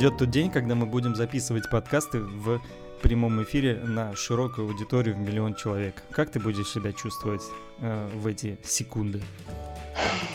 [0.00, 2.58] Придет тот день, когда мы будем записывать подкасты в
[3.02, 6.02] прямом эфире на широкую аудиторию в миллион человек.
[6.10, 7.42] Как ты будешь себя чувствовать
[7.82, 9.20] э, в эти секунды?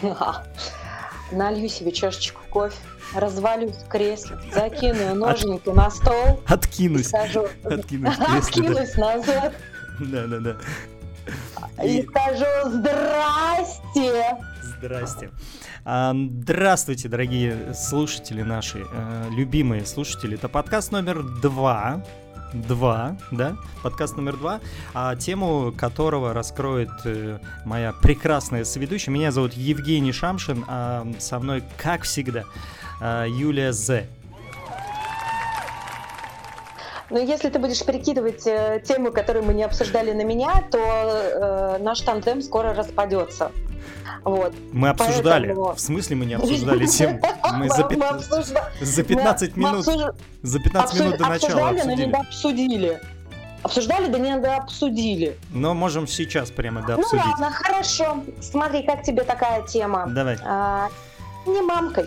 [1.31, 2.77] Налью себе чашечку кофе,
[3.15, 6.43] развалюсь в кресле, закину ножники на стол.
[6.45, 7.07] Откинусь.
[7.07, 8.37] Скажу, Откинусь кресле, да.
[8.37, 9.55] откинусь назад
[9.99, 10.57] Да-да-да.
[11.83, 14.37] И- скажу «Здрасте!»
[14.77, 15.31] Здрасте.
[15.83, 20.35] А, Здравствуйте, дорогие слушатели наши, э, любимые слушатели.
[20.35, 22.03] Это подкаст номер два.
[22.53, 23.57] Два, да?
[23.83, 24.61] Подкаст номер два,
[24.93, 29.13] а тему которого раскроет э, моя прекрасная соведущая.
[29.13, 32.43] Меня зовут Евгений Шамшин, а со мной, как всегда,
[33.01, 34.05] э, Юлия З.
[37.09, 41.77] Но если ты будешь перекидывать э, темы, которые мы не обсуждали на меня, то э,
[41.83, 43.51] наш тандем скоро распадется.
[44.23, 44.53] Вот.
[44.71, 45.47] Мы обсуждали.
[45.47, 47.19] Поэтому- В смысле мы не обсуждали тему?
[47.55, 51.27] Мы за, пят- Мы обсужда- за 15 мы- мы минут, обсуж- за 15 минут до
[51.29, 52.05] начала обсуждали, но обсудили.
[52.05, 53.01] не дообсудили.
[53.63, 55.37] Обсуждали, да не дообсудили.
[55.51, 57.25] Но можем сейчас прямо Ну дообсудить.
[57.25, 58.23] ладно, хорошо.
[58.41, 60.05] Смотри, как тебе такая тема.
[60.07, 60.37] Давай.
[60.43, 60.89] А,
[61.47, 62.05] не мамкой.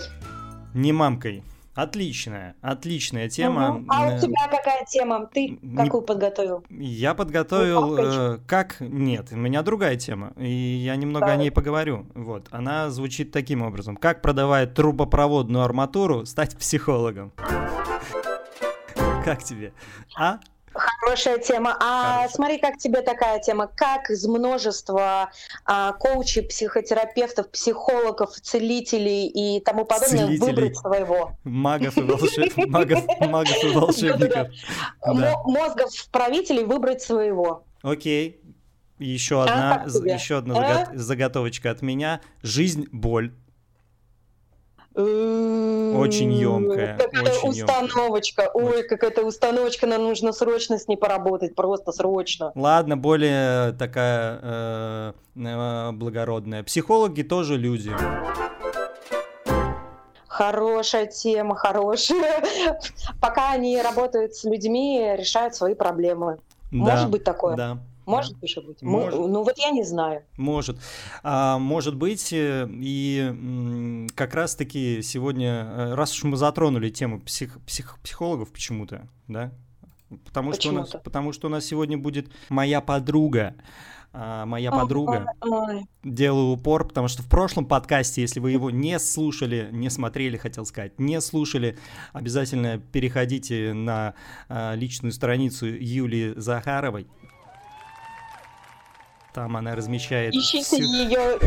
[0.74, 1.42] Не мамкой.
[1.78, 3.74] Отличная, отличная тема.
[3.74, 3.86] Мгм.
[3.88, 5.30] А у тебя какая тема?
[5.32, 6.64] Ты какую подготовил?
[6.70, 8.80] Я подготовил, Ну, э, как...
[8.80, 11.44] Нет, у меня другая тема, и я немного о Давай.
[11.44, 12.06] ней поговорю.
[12.16, 13.96] Вот, она звучит таким образом.
[13.96, 17.32] Как продавая трубопроводную арматуру, стать психологом?
[19.24, 19.72] Как тебе?
[20.16, 20.40] А?
[20.78, 21.76] Хорошая тема.
[21.80, 22.34] А Хорошо.
[22.36, 23.66] смотри, как тебе такая тема.
[23.66, 25.30] Как из множества
[25.64, 30.38] а, коучей, психотерапевтов, психологов, целителей и тому подобное Целителей.
[30.38, 32.56] выбрать своего Магов и, волшеб...
[32.68, 34.48] магов, магов и волшебников.
[35.04, 35.12] Да.
[35.12, 37.64] Мо- мозгов правителей вобрать своего.
[37.82, 38.40] Окей.
[38.98, 39.44] Еще А,
[39.82, 40.14] одна, тебе?
[40.14, 40.60] еще одна А?
[40.86, 42.20] загот- заготовочка от меня.
[42.42, 43.32] Жизнь– боль.
[44.98, 47.76] Очень ёмкая, Какая очень ёмкая.
[47.76, 48.50] установочка.
[48.52, 52.50] Ой, какая-то установочка, нам нужно срочно с ней поработать, просто срочно.
[52.56, 56.64] Ладно, более такая э, э, благородная.
[56.64, 57.92] Психологи тоже люди.
[60.26, 62.42] Хорошая тема, хорошая.
[63.20, 66.38] Пока они работают с людьми, решают свои проблемы.
[66.70, 67.56] Может Да, быть такое?
[67.56, 67.78] Да.
[68.08, 68.82] Может да, еще быть?
[68.82, 69.18] Может.
[69.18, 70.22] Ну вот я не знаю.
[70.36, 70.78] Может.
[71.22, 77.58] А, может быть, э, и как раз-таки сегодня, э, раз уж мы затронули тему псих-
[77.66, 79.52] псих- психологов почему-то, да?
[80.24, 83.54] Потому что, у нас, потому что у нас сегодня будет моя подруга.
[84.12, 85.26] А, моя подруга.
[85.42, 90.38] Ой, делаю упор, потому что в прошлом подкасте, если вы его не слушали, не смотрели,
[90.38, 91.76] хотел сказать, не слушали,
[92.12, 94.14] обязательно переходите на
[94.48, 97.06] а, личную страницу Юлии Захаровой.
[99.32, 101.38] Там она размещает Ищите ее,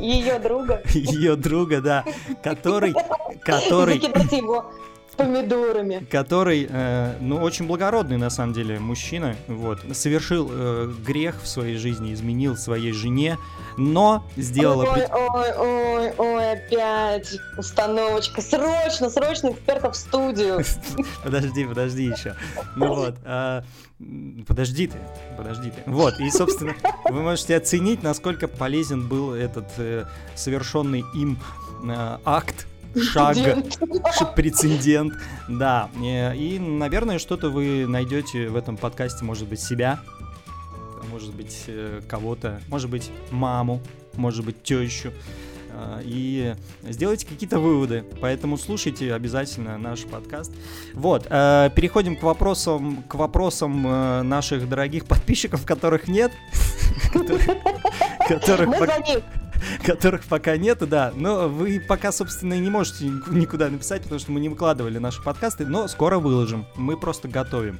[0.00, 0.82] ее друга.
[0.90, 2.04] ее друга, да,
[2.42, 2.94] который,
[3.42, 3.96] который,
[4.36, 4.70] его
[5.14, 6.06] помидорами.
[6.10, 11.76] который, э, ну, очень благородный на самом деле мужчина, вот, совершил э, грех в своей
[11.76, 13.38] жизни, изменил своей жене,
[13.76, 18.40] но сделал Ой, опре- ой, ой, ой, опять установочка.
[18.40, 20.62] Срочно, срочно эксперта в студию.
[21.24, 22.34] Подожди, подожди еще.
[22.76, 23.14] Ну вот.
[23.24, 23.62] а,
[24.46, 24.98] Подожди ты,
[25.36, 25.82] подожди ты.
[25.90, 30.04] Вот, и, собственно, вы можете оценить, насколько полезен был этот э,
[30.34, 31.38] совершенный им
[31.88, 32.66] э, акт,
[33.02, 33.36] шаг,
[34.34, 35.14] прецедент.
[35.48, 40.00] Да, э, и, наверное, что-то вы найдете в этом подкасте, может быть, себя,
[41.10, 43.80] может быть, э, кого-то, может быть, маму,
[44.14, 45.12] может быть, тещу.
[45.70, 48.04] э, И сделайте какие-то выводы.
[48.20, 50.52] Поэтому слушайте обязательно наш подкаст.
[50.94, 53.82] Вот, переходим к вопросам, к вопросам
[54.28, 56.30] наших дорогих подписчиков, которых нет.
[57.12, 57.46] Которых-
[58.28, 59.22] Которых Мы за них.
[59.84, 61.12] которых пока нет, да.
[61.16, 64.98] Но вы пока, собственно, и не можете ник- никуда написать, потому что мы не выкладывали
[64.98, 66.66] наши подкасты, но скоро выложим.
[66.76, 67.78] Мы просто готовим.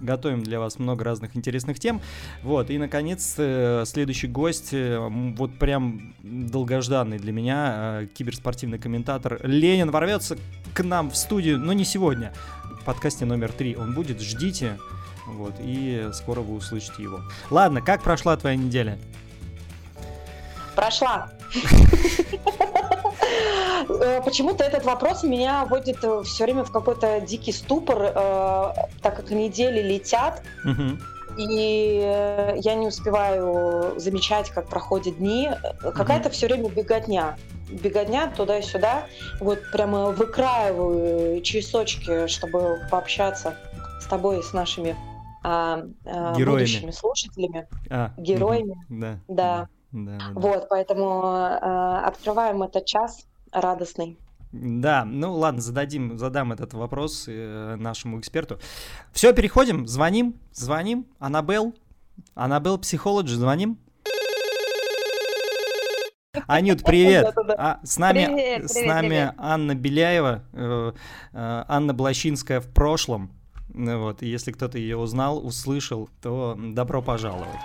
[0.00, 2.00] Готовим для вас много разных интересных тем.
[2.42, 4.98] Вот, и, наконец, э, следующий гость, э,
[5.36, 10.36] вот прям долгожданный для меня, э, киберспортивный комментатор Ленин ворвется
[10.72, 12.32] к нам в студию, но не сегодня.
[12.80, 14.78] В подкасте номер три он будет, ждите.
[15.26, 17.20] Вот, и скоро вы услышите его.
[17.50, 18.98] Ладно, как прошла твоя неделя?
[20.74, 21.28] Прошла.
[23.88, 28.72] Э, Почему-то этот вопрос меня вводит все время в какой-то дикий ступор, э,
[29.02, 30.42] так как недели летят,
[31.36, 35.50] и э, я не успеваю замечать, как проходят дни.
[35.82, 37.36] Э, Какая-то все время беготня.
[37.70, 39.06] Беготня туда-сюда.
[39.40, 43.56] Вот прямо выкраиваю часочки, чтобы пообщаться
[44.00, 44.96] с тобой и с нашими
[45.42, 46.60] а, а, Героями.
[46.60, 47.66] будущими слушателями.
[47.90, 48.76] А, Героями.
[48.88, 49.18] Да.
[49.28, 49.68] Да.
[49.94, 50.30] Да, да.
[50.34, 54.18] Вот, поэтому э, открываем этот час радостный.
[54.50, 58.58] Да, ну ладно, зададим, задам этот вопрос э, нашему эксперту.
[59.12, 61.06] Все, переходим, звоним, звоним.
[61.20, 61.74] Аннабел,
[62.34, 63.78] Аннабел Психологи, звоним.
[66.48, 67.32] Анют, привет.
[67.56, 69.34] А, с нами, привет, с нами привет.
[69.38, 70.92] Анна Беляева, э,
[71.32, 73.30] э, Анна Блащинская в прошлом.
[73.68, 77.60] Вот, и если кто-то ее узнал, услышал, то добро пожаловать.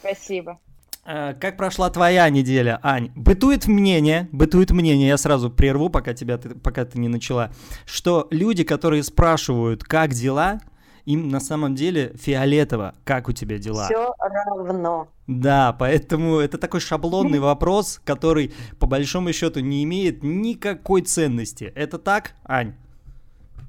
[0.00, 0.58] Спасибо.
[1.04, 3.10] Э, как прошла твоя неделя, Ань?
[3.14, 7.50] Бытует мнение, бытует мнение, я сразу прерву, пока, тебя, пока ты не начала,
[7.86, 10.60] что люди, которые спрашивают, как дела,
[11.06, 13.86] им на самом деле фиолетово, как у тебя дела.
[13.86, 15.08] Все равно.
[15.26, 21.72] Да, поэтому это такой шаблонный вопрос, который по большому счету не имеет никакой ценности.
[21.74, 22.74] Это так, Ань?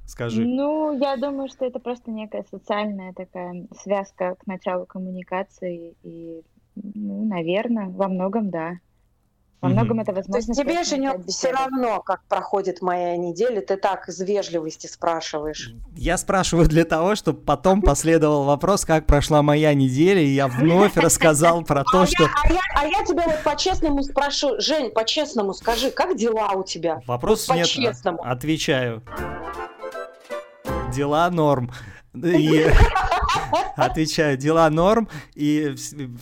[0.09, 0.43] Скажи.
[0.43, 5.95] Ну, я думаю, что это просто некая социальная такая связка к началу коммуникации.
[6.01, 6.41] И,
[6.75, 8.79] ну, наверное, во многом да.
[9.61, 10.33] Во многом это возможно.
[10.33, 15.73] То есть тебе, Женек, все равно, как проходит моя неделя, ты так из вежливости спрашиваешь.
[15.95, 20.95] Я спрашиваю для того, чтобы потом последовал вопрос, как прошла моя неделя, и я вновь
[20.95, 22.23] рассказал про то, что...
[22.23, 27.01] А, а я тебя вот по-честному спрошу, Жень, по-честному скажи, как дела у тебя?
[27.05, 27.67] Вопрос нет,
[28.23, 29.03] отвечаю.
[30.93, 31.71] Дела норм.
[32.15, 32.65] И
[33.75, 35.75] отвечаю, дела норм, и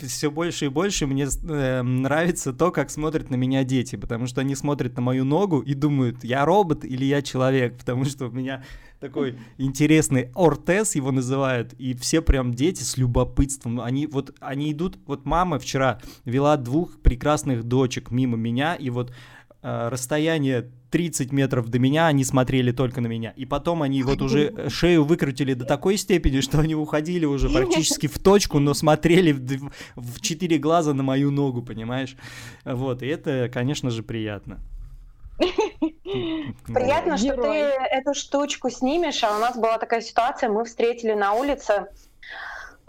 [0.05, 4.41] все больше и больше мне э, нравится то, как смотрят на меня дети, потому что
[4.41, 8.31] они смотрят на мою ногу и думают, я робот или я человек, потому что у
[8.31, 8.63] меня
[8.99, 14.97] такой интересный ортез его называют, и все прям дети с любопытством, они вот, они идут,
[15.05, 19.13] вот мама вчера вела двух прекрасных дочек мимо меня, и вот
[19.61, 23.33] расстояние 30 метров до меня, они смотрели только на меня.
[23.35, 28.07] И потом они вот уже шею выкрутили до такой степени, что они уходили уже практически
[28.07, 32.15] в точку, но смотрели в, в 4 глаза на мою ногу, понимаешь?
[32.63, 34.59] Вот, и это, конечно же, приятно.
[36.65, 41.33] Приятно, что ты эту штучку снимешь, а у нас была такая ситуация, мы встретили на
[41.33, 41.87] улице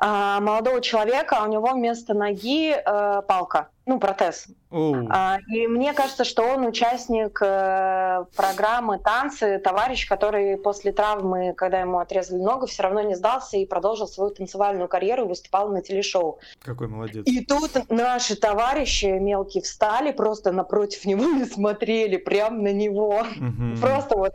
[0.00, 4.46] молодого человека, а у него вместо ноги э, палка, ну, протез.
[4.70, 5.38] Uh.
[5.48, 11.98] И мне кажется, что он участник э, программы «Танцы», товарищ, который после травмы, когда ему
[11.98, 16.38] отрезали ногу, все равно не сдался и продолжил свою танцевальную карьеру и выступал на телешоу.
[16.62, 17.26] Какой молодец.
[17.26, 23.22] И тут наши товарищи мелкие встали просто напротив него и смотрели прямо на него.
[23.22, 23.80] Uh-huh.
[23.80, 24.32] Просто вот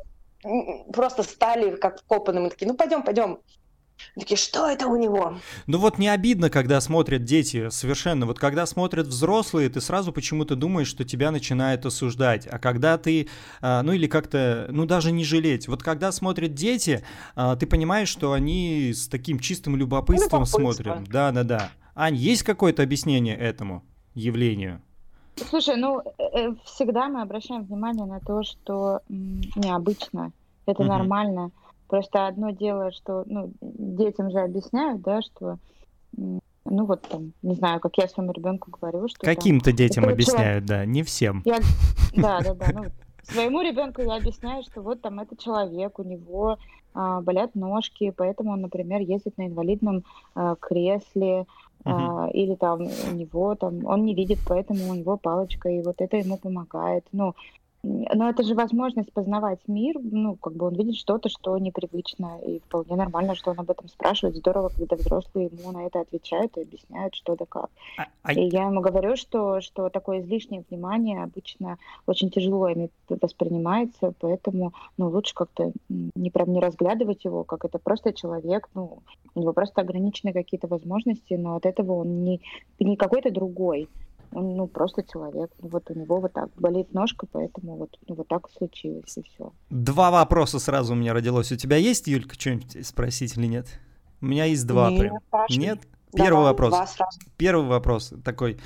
[0.91, 3.39] просто стали как вкопанным и такие, ну пойдем, пойдем.
[4.15, 5.35] Такие, что это у него?
[5.67, 8.25] Ну вот не обидно, когда смотрят дети совершенно.
[8.25, 12.47] Вот когда смотрят взрослые, ты сразу почему-то думаешь, что тебя начинают осуждать.
[12.47, 13.27] А когда ты,
[13.61, 15.67] а, ну или как-то, ну даже не жалеть.
[15.67, 17.03] Вот когда смотрят дети,
[17.35, 20.59] а, ты понимаешь, что они с таким чистым любопытством Любопытство.
[20.59, 21.03] смотрят.
[21.09, 21.71] Да-да-да.
[21.95, 23.83] Ань, есть какое-то объяснение этому
[24.13, 24.81] явлению?
[25.35, 30.31] Слушай, ну э, э, всегда мы обращаем внимание на то, что необычно.
[30.65, 30.89] Это угу.
[30.89, 31.51] нормально.
[31.93, 35.59] Просто одно дело, что ну, детям же объясняют, да, что
[36.11, 39.19] ну вот там, не знаю, как я своему ребенку говорю, что...
[39.19, 40.85] Каким-то детям объясняют, человек...
[40.85, 41.43] да, не всем.
[41.45, 41.59] Я...
[42.15, 42.65] Да, да, да.
[42.73, 42.85] Ну,
[43.21, 46.57] своему ребенку я объясняю, что вот там это человек, у него
[46.95, 50.03] а, болят ножки, поэтому он, например, ездит на инвалидном
[50.33, 51.45] а, кресле,
[51.85, 52.31] Uh-huh.
[52.31, 56.15] или там у него там он не видит, поэтому у него палочка, и вот это
[56.15, 57.05] ему помогает.
[57.11, 57.35] Ну,
[57.83, 62.59] но это же возможность познавать мир, ну, как бы он видит что-то, что непривычно, и
[62.59, 64.37] вполне нормально, что он об этом спрашивает.
[64.37, 67.69] Здорово, когда взрослые ему на это отвечают и объясняют, что да как.
[67.97, 68.33] А, а...
[68.33, 71.77] И я ему говорю, что, что такое излишнее внимание обычно
[72.07, 77.79] очень тяжело ими воспринимается, поэтому, ну, лучше как-то не прям не разглядывать его, как это
[77.79, 78.99] просто человек, ну,
[79.35, 82.39] у него просто ограничены какие-то возможности, но от этого он не,
[82.79, 83.89] не какой-то другой,
[84.33, 85.51] он, ну, просто человек.
[85.59, 89.51] Вот у него вот так болит ножка, поэтому вот, ну, вот так случилось, и все.
[89.69, 91.51] Два вопроса сразу у меня родилось.
[91.51, 93.67] У тебя есть, Юлька, что-нибудь спросить или нет?
[94.21, 95.17] У меня есть два нет, прям.
[95.49, 95.79] Нет?
[96.13, 96.97] Первый Давай, вопрос.
[97.37, 98.59] Первый вопрос такой.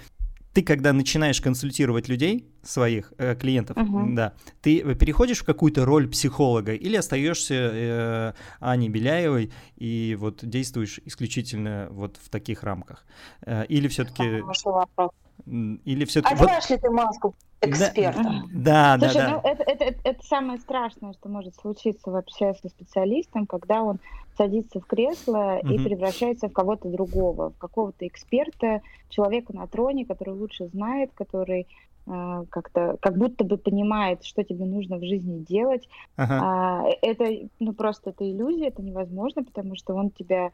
[0.54, 4.16] Ты, когда начинаешь консультировать людей, своих э, клиентов, uh-huh.
[4.16, 11.00] да, ты переходишь в какую-то роль психолога или остаешься э, Аней Беляевой и вот действуешь
[11.06, 13.06] исключительно вот в таких рамках?
[13.46, 14.42] Э, или все-таки...
[14.66, 15.12] вопрос.
[15.46, 16.36] Или все-таки...
[16.36, 16.70] Одеваешь вот...
[16.70, 18.44] ли ты маску эксперта?
[18.52, 19.30] Да, да, Слушай, да.
[19.32, 24.00] Ну, это, это, это, это самое страшное, что может случиться вообще со специалистом, когда он
[24.38, 25.74] садится в кресло угу.
[25.74, 31.68] и превращается в кого-то другого, в какого-то эксперта, человека на троне, который лучше знает, который
[32.06, 35.88] э, как-то как будто бы понимает, что тебе нужно в жизни делать.
[36.16, 36.40] Ага.
[36.42, 37.26] А, это
[37.60, 40.52] ну просто это иллюзия, это невозможно, потому что он тебя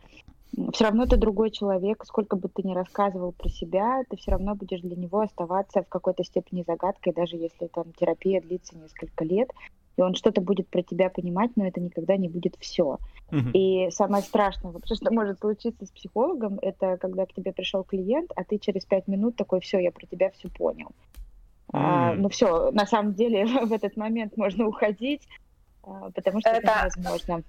[0.73, 4.55] все равно ты другой человек, сколько бы ты ни рассказывал про себя, ты все равно
[4.55, 9.49] будешь для него оставаться в какой-то степени загадкой, даже если там терапия длится несколько лет,
[9.95, 12.97] и он что-то будет про тебя понимать, но это никогда не будет все.
[13.29, 13.51] Uh-huh.
[13.53, 18.31] И самое страшное вообще, что может случиться с психологом, это когда к тебе пришел клиент,
[18.35, 20.89] а ты через пять минут такой, все, я про тебя все понял.
[21.71, 21.79] Mm.
[21.79, 25.27] А, ну все, на самом деле в этот момент можно уходить,
[25.83, 27.43] а, потому что это, это невозможно.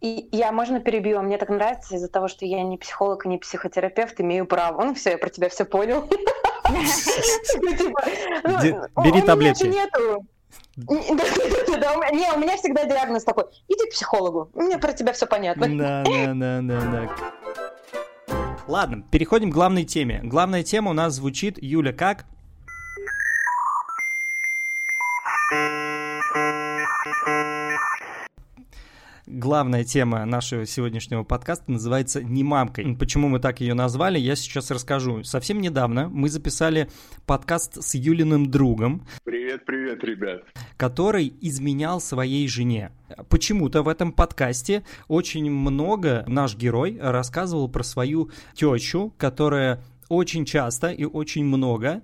[0.00, 1.20] И я, можно перебью?
[1.22, 4.84] Мне так нравится из-за того, что я не психолог и не психотерапевт, имею право.
[4.84, 6.08] Ну все, я про тебя все понял.
[9.02, 9.64] Бери таблетки.
[9.66, 9.82] Не,
[12.32, 13.44] у меня всегда диагноз такой.
[13.66, 14.50] Иди к психологу.
[14.54, 15.66] Мне про тебя все понятно.
[15.76, 17.08] Да, да, да, да, да.
[18.68, 20.20] Ладно, переходим к главной теме.
[20.22, 22.26] Главная тема у нас звучит, Юля, как?
[29.28, 32.96] Главная тема нашего сегодняшнего подкаста называется «Не мамкой».
[32.96, 35.22] Почему мы так ее назвали, я сейчас расскажу.
[35.22, 36.88] Совсем недавно мы записали
[37.26, 39.06] подкаст с Юлиным другом.
[39.24, 40.42] Привет, привет, ребят.
[40.76, 42.90] Который изменял своей жене.
[43.28, 50.88] Почему-то в этом подкасте очень много наш герой рассказывал про свою тещу, которая очень часто
[50.88, 52.02] и очень много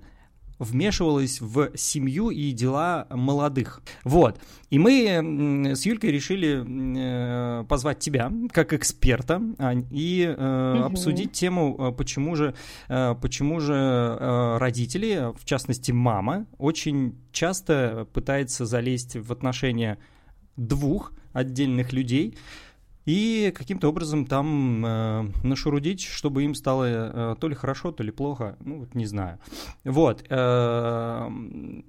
[0.59, 3.83] вмешивалась в семью и дела молодых.
[4.05, 4.41] Вот.
[4.71, 9.43] И мы с Юлькой решили э, позвать тебя как эксперта
[9.91, 10.85] и угу.
[10.85, 12.55] обсудить тему, э, почему же,
[12.89, 19.99] почему же родители, в частности мама, очень часто пытается залезть в отношения
[20.57, 22.37] двух отдельных людей,
[23.05, 28.11] и каким-то образом там э, нашурудить, чтобы им стало э, то ли хорошо, то ли
[28.11, 29.39] плохо, ну вот не знаю.
[29.85, 30.25] Вот.
[30.29, 31.29] Э,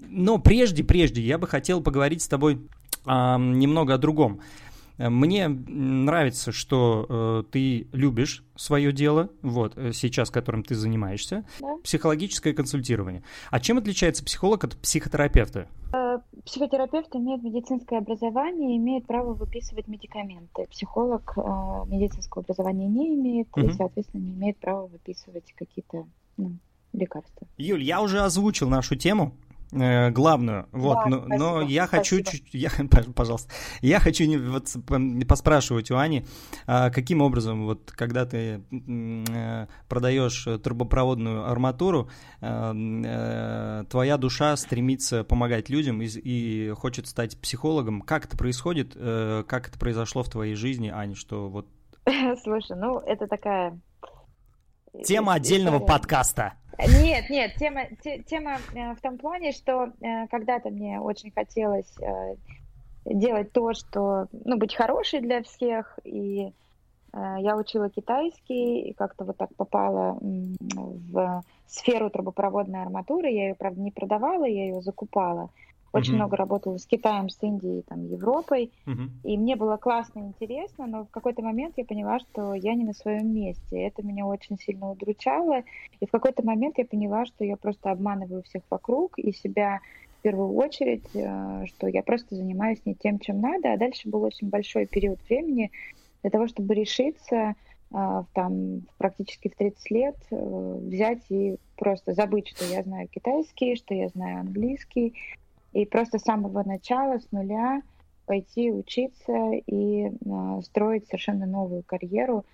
[0.09, 2.59] но прежде, прежде я бы хотел поговорить с тобой
[3.05, 4.41] э, немного о другом.
[4.97, 11.77] Мне нравится, что э, ты любишь свое дело, вот, э, сейчас, которым ты занимаешься, да.
[11.83, 13.23] психологическое консультирование.
[13.51, 15.67] А чем отличается психолог от психотерапевта?
[15.93, 20.65] Э, психотерапевт имеет медицинское образование и имеет право выписывать медикаменты.
[20.69, 21.41] Психолог э,
[21.87, 23.67] медицинского образования не имеет угу.
[23.67, 26.05] и, соответственно, не имеет права выписывать какие-то
[26.37, 26.53] ну,
[26.93, 27.47] лекарства.
[27.57, 29.33] Юль, я уже озвучил нашу тему.
[29.71, 30.67] Э, главную.
[30.71, 32.69] Вот, да, но, спасибо, но я хочу чуть, я,
[33.15, 34.67] пожалуйста, я хочу не, вот
[35.27, 36.25] поспрашивать у Ани,
[36.67, 42.09] а, каким образом вот когда ты э, продаешь трубопроводную арматуру,
[42.41, 48.01] э, твоя душа стремится помогать людям и, и хочет стать психологом.
[48.01, 48.93] Как это происходит?
[48.93, 51.67] Как это произошло в твоей жизни, Аня, что вот?
[52.43, 53.79] Слушай, ну это такая
[55.03, 56.53] тема отдельного подкаста.
[56.77, 61.91] Нет, нет, тема, те, тема э, в том плане, что э, когда-то мне очень хотелось
[62.01, 62.35] э,
[63.05, 66.51] делать то, что, ну, быть хорошей для всех, и
[67.39, 73.79] я учила китайский, и как-то вот так попала в сферу трубопроводной арматуры, я ее, правда,
[73.79, 75.49] не продавала, я ее закупала,
[75.95, 76.15] очень mm-hmm.
[76.17, 78.71] много работала с Китаем, с Индией, там, Европой.
[78.85, 79.09] Mm-hmm.
[79.23, 82.83] И мне было классно и интересно, но в какой-то момент я поняла, что я не
[82.83, 83.81] на своем месте.
[83.81, 85.63] Это меня очень сильно удручало.
[86.01, 89.79] И в какой-то момент я поняла, что я просто обманываю всех вокруг и себя
[90.19, 93.71] в первую очередь, э, что я просто занимаюсь не тем, чем надо.
[93.71, 95.71] А дальше был очень большой период времени
[96.23, 97.55] для того, чтобы решиться
[97.93, 103.77] э, там практически в 30 лет э, взять и просто забыть, что я знаю китайский,
[103.77, 105.13] что я знаю английский,
[105.75, 107.81] и просто с самого начала, с нуля
[108.25, 112.45] пойти учиться и э, строить совершенно новую карьеру.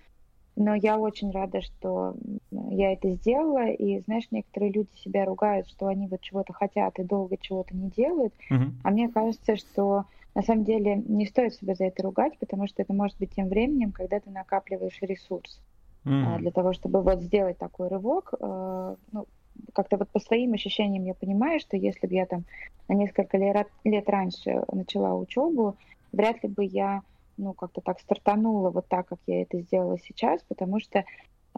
[0.56, 2.14] Но я очень рада, что
[2.50, 3.70] я это сделала.
[3.70, 7.90] И, знаешь, некоторые люди себя ругают, что они вот чего-то хотят и долго чего-то не
[7.90, 8.34] делают.
[8.50, 8.70] Uh-huh.
[8.82, 12.82] А мне кажется, что на самом деле не стоит себя за это ругать, потому что
[12.82, 15.60] это может быть тем временем, когда ты накапливаешь ресурс.
[16.04, 16.38] Mm.
[16.38, 19.26] Для того, чтобы вот сделать такой рывок, э, ну,
[19.74, 22.44] как-то вот по своим ощущениям я понимаю, что если бы я там
[22.88, 25.76] на несколько лет, раньше начала учебу,
[26.12, 27.02] вряд ли бы я
[27.36, 31.04] ну, как-то так стартанула вот так, как я это сделала сейчас, потому что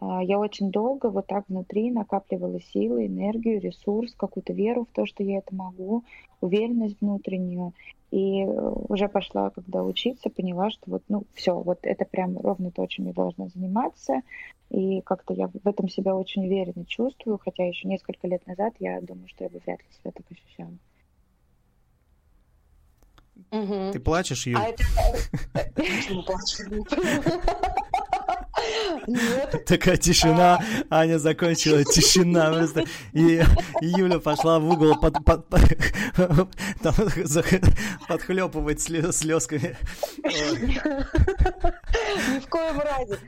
[0.01, 5.23] я очень долго вот так внутри накапливала силы, энергию, ресурс, какую-то веру в то, что
[5.23, 6.05] я это могу,
[6.41, 7.73] уверенность внутреннюю.
[8.11, 12.87] И уже пошла, когда учиться, поняла, что вот, ну, все, вот это прям ровно то,
[12.87, 14.21] чем я должна заниматься.
[14.71, 19.01] И как-то я в этом себя очень уверенно чувствую, хотя еще несколько лет назад я
[19.01, 20.73] думаю, что я бы вряд ли себя так ощущала.
[23.93, 24.59] Ты плачешь, Юль?
[24.59, 24.85] А это...
[29.07, 29.64] Нет.
[29.67, 30.59] Такая тишина,
[30.91, 32.85] Аня закончила, тишина просто.
[33.12, 33.43] И,
[33.81, 35.62] и Юля пошла в угол под, под, под,
[36.83, 36.95] там,
[38.09, 39.76] подхлепывать слезками.
[40.25, 40.79] Ни
[42.38, 43.19] в коем разе.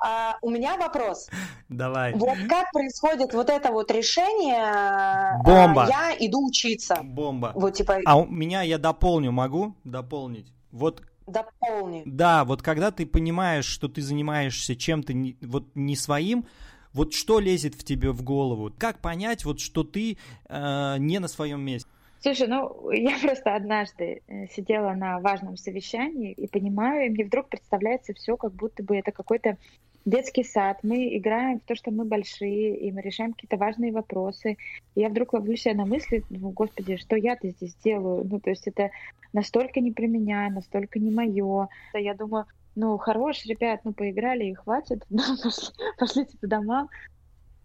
[0.00, 1.28] А, у меня вопрос.
[1.68, 2.12] Давай.
[2.14, 4.62] Вот как происходит вот это вот решение?
[4.62, 5.86] а, Бомба.
[5.88, 6.98] Я иду учиться.
[7.02, 7.52] Бомба.
[7.54, 10.52] Вот типа А у меня я дополню, могу дополнить?
[10.70, 12.02] Вот дополни.
[12.04, 16.46] Да, вот когда ты понимаешь, что ты занимаешься чем-то не, вот не своим,
[16.92, 18.72] вот что лезет в тебе в голову?
[18.76, 20.18] Как понять, вот что ты
[20.48, 21.90] э, не на своем месте?
[22.20, 27.48] Слушай, ну я просто однажды э, сидела на важном совещании и понимаю, и мне вдруг
[27.48, 29.58] представляется все, как будто бы это какой-то
[30.06, 30.78] детский сад.
[30.82, 34.56] Мы играем в то, что мы большие, и мы решаем какие-то важные вопросы.
[34.94, 38.24] И я вдруг ловлю себя на мысли, ну, господи, что я-то здесь делаю?
[38.24, 38.90] Ну, то есть это
[39.32, 41.68] настолько не про меня, настолько не мое.
[41.92, 42.46] Я думаю,
[42.76, 46.88] ну, хорош, ребят, ну, поиграли и хватит, ну, пошли, пошлите по домам.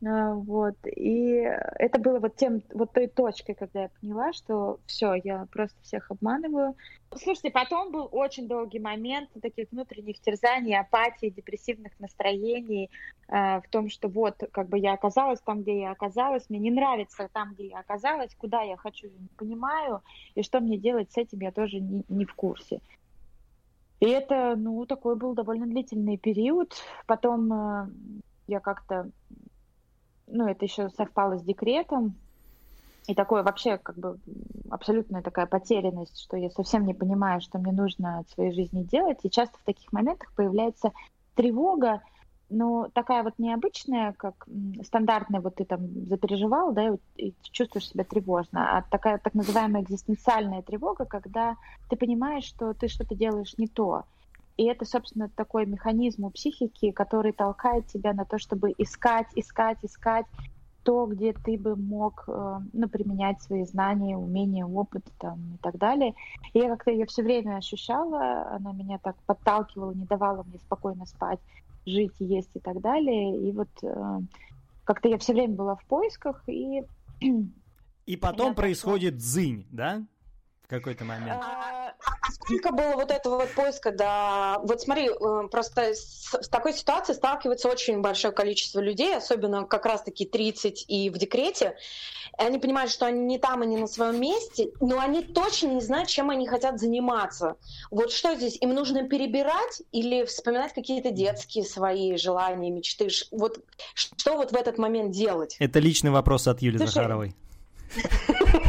[0.05, 0.75] А, Вот.
[0.86, 5.79] И это было вот тем, вот той точкой, когда я поняла, что все, я просто
[5.84, 6.75] всех обманываю.
[7.15, 12.89] Слушайте, потом был очень долгий момент таких внутренних терзаний, апатии, депрессивных настроений
[13.27, 16.72] э, в том, что вот как бы я оказалась там, где я оказалась, мне не
[16.72, 20.01] нравится там, где я оказалась, куда я хочу, я не понимаю,
[20.36, 22.81] и что мне делать с этим, я тоже не, не в курсе.
[24.00, 26.74] И это, ну, такой был довольно длительный период.
[27.05, 27.89] Потом э,
[28.48, 29.12] я как-то
[30.31, 32.15] ну, это еще совпало с декретом,
[33.07, 34.19] и такое вообще как бы
[34.69, 39.19] абсолютная такая потерянность, что я совсем не понимаю, что мне нужно от своей жизни делать.
[39.23, 40.91] И часто в таких моментах появляется
[41.35, 42.01] тревога,
[42.50, 44.45] но такая вот необычная, как
[44.83, 50.61] стандартная, вот ты там запереживал, да, и чувствуешь себя тревожно, а такая так называемая экзистенциальная
[50.61, 51.55] тревога, когда
[51.89, 54.03] ты понимаешь, что ты что-то делаешь не то.
[54.58, 59.77] И это, собственно, такой механизм у психики, который толкает тебя на то, чтобы искать, искать,
[59.84, 60.25] искать
[60.84, 66.15] то, где ты бы мог ну, применять свои знания, умения, опыт там, и так далее.
[66.53, 71.05] И я как-то ее все время ощущала, она меня так подталкивала, не давала мне спокойно
[71.05, 71.39] спать,
[71.86, 73.48] жить, есть и так далее.
[73.48, 73.70] И вот
[74.84, 76.84] как-то я все время была в поисках, и...
[78.08, 80.03] И потом происходит дзынь, да?
[80.71, 81.43] Какой-то момент.
[81.43, 81.93] А,
[82.31, 85.10] сколько было вот этого вот поиска, да, вот смотри,
[85.51, 91.10] просто с, с такой ситуацией сталкивается очень большое количество людей, особенно как раз-таки 30 и
[91.10, 91.75] в декрете,
[92.39, 95.81] и они понимают, что они не там, они на своем месте, но они точно не
[95.81, 97.57] знают, чем они хотят заниматься.
[97.89, 103.60] Вот что здесь, им нужно перебирать или вспоминать какие-то детские свои желания, мечты, вот
[103.93, 105.57] что вот в этот момент делать?
[105.60, 107.36] Это личный вопрос от Юли Слушай, Захаровой.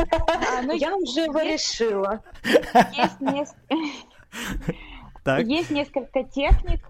[0.63, 2.23] Ну, я уже его решила.
[2.93, 3.77] Есть несколько...
[5.25, 5.47] Так.
[5.47, 6.85] Есть несколько техник.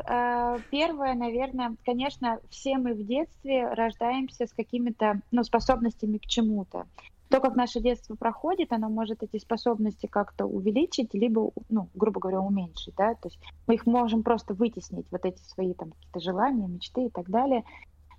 [0.71, 6.87] Первое, наверное, конечно, все мы в детстве рождаемся с какими-то ну, способностями к чему-то.
[7.29, 12.41] То, как наше детство проходит, оно может эти способности как-то увеличить, либо, ну, грубо говоря,
[12.41, 16.67] уменьшить, да, то есть мы их можем просто вытеснить, вот эти свои там какие-то желания,
[16.67, 17.65] мечты и так далее,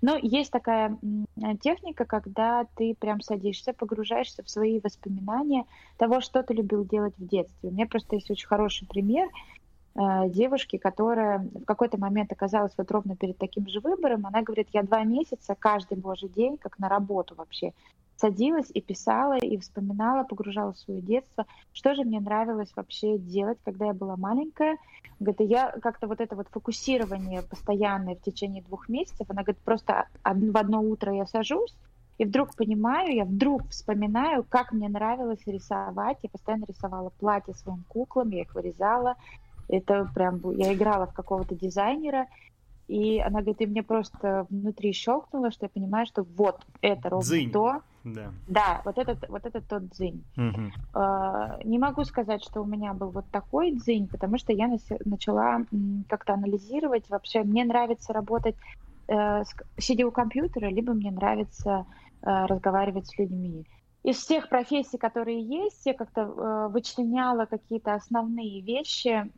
[0.04, 0.98] но есть такая
[1.62, 5.64] техника, когда ты прям садишься, погружаешься в свои воспоминания
[5.96, 7.70] того, что ты любил делать в детстве.
[7.70, 9.30] У меня просто есть очень хороший пример
[9.94, 14.26] э, девушки, которая в какой-то момент оказалась вот ровно перед таким же выбором.
[14.26, 17.72] Она говорит, я два месяца каждый божий день, как на работу вообще,
[18.16, 23.58] садилась и писала, и вспоминала, погружала в свое детство, что же мне нравилось вообще делать,
[23.64, 24.76] когда я была маленькая.
[25.20, 30.06] Говорит, я как-то вот это вот фокусирование постоянное в течение двух месяцев, она говорит, просто
[30.24, 31.74] в одно утро я сажусь,
[32.18, 36.18] и вдруг понимаю, я вдруг вспоминаю, как мне нравилось рисовать.
[36.22, 39.16] Я постоянно рисовала платья своим куклам, я их вырезала.
[39.68, 42.28] Это прям, я играла в какого-то дизайнера,
[42.86, 47.24] и она говорит, и мне просто внутри щелкнуло, что я понимаю, что вот это ровно
[47.24, 47.50] Дзынь.
[47.50, 47.80] то.
[48.04, 48.32] Да.
[48.46, 50.22] Да, вот этот, вот этот тот дзынь.
[50.36, 50.72] Мгм.
[50.94, 54.68] Э, Не могу сказать, что у меня был вот такой дзынь, потому что я
[55.04, 55.62] начала
[56.08, 57.42] как-то анализировать вообще.
[57.42, 58.56] Мне нравится работать
[59.08, 59.42] э,
[59.78, 61.86] сидя у компьютера, либо мне нравится
[62.22, 63.64] э, разговаривать с людьми.
[64.02, 69.32] Из всех профессий, которые есть, я как-то э, вычленяла какие-то основные вещи.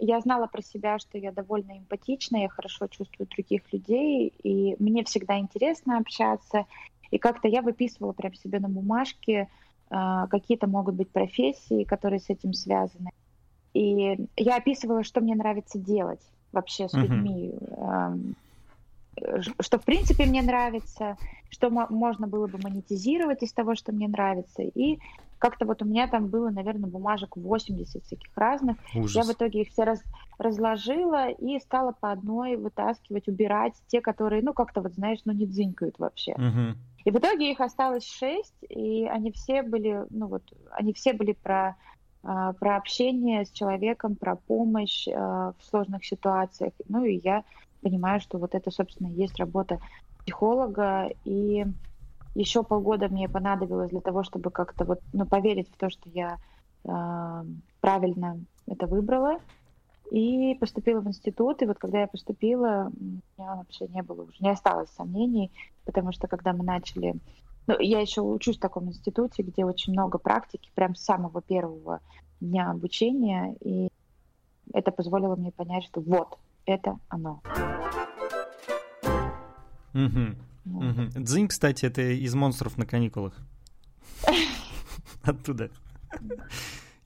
[0.00, 5.04] Я знала про себя, что я довольно эмпатична, я хорошо чувствую других людей, и мне
[5.04, 6.66] всегда интересно общаться.
[7.10, 9.48] И как-то я выписывала прям себе на бумажке,
[9.90, 13.10] а, какие-то могут быть профессии, которые с этим связаны.
[13.74, 16.20] И я описывала, что мне нравится делать
[16.52, 17.54] вообще с людьми,
[19.60, 21.16] что в принципе мне нравится,
[21.48, 24.62] что мо- можно было бы монетизировать из того, что мне нравится.
[24.62, 24.98] И
[25.38, 28.76] как-то вот у меня там было, наверное, бумажек 80 всяких разных.
[28.94, 29.14] Ужас.
[29.26, 30.02] Я в итоге их все раз,
[30.38, 35.46] разложила и стала по одной вытаскивать, убирать те, которые, ну, как-то вот, знаешь, ну, не
[35.46, 36.34] дзынькают вообще.
[36.36, 36.76] Мгм.
[37.08, 40.42] И в итоге их осталось шесть, и они все были, ну вот,
[40.72, 41.74] они все были про,
[42.22, 46.74] а, про общение с человеком, про помощь а, в сложных ситуациях.
[46.86, 47.44] Ну и я
[47.80, 49.80] понимаю, что вот это, собственно, есть работа
[50.18, 51.08] психолога.
[51.24, 51.64] И
[52.34, 56.36] еще полгода мне понадобилось для того, чтобы как-то вот, ну, поверить в то, что я
[56.86, 57.42] а,
[57.80, 59.40] правильно это выбрала.
[60.10, 64.36] И поступила в институт, и вот когда я поступила, у меня вообще не было уже,
[64.40, 65.52] не осталось сомнений,
[65.84, 67.14] потому что когда мы начали,
[67.66, 72.00] ну, я еще учусь в таком институте, где очень много практики, прям с самого первого
[72.40, 73.88] дня обучения, и
[74.72, 77.42] это позволило мне понять, что вот, это оно.
[79.92, 80.36] Мгм.
[80.64, 80.82] Вот.
[80.82, 81.10] Мгм.
[81.24, 83.34] Дзынь, кстати, это из монстров на каникулах.
[85.22, 85.70] Оттуда.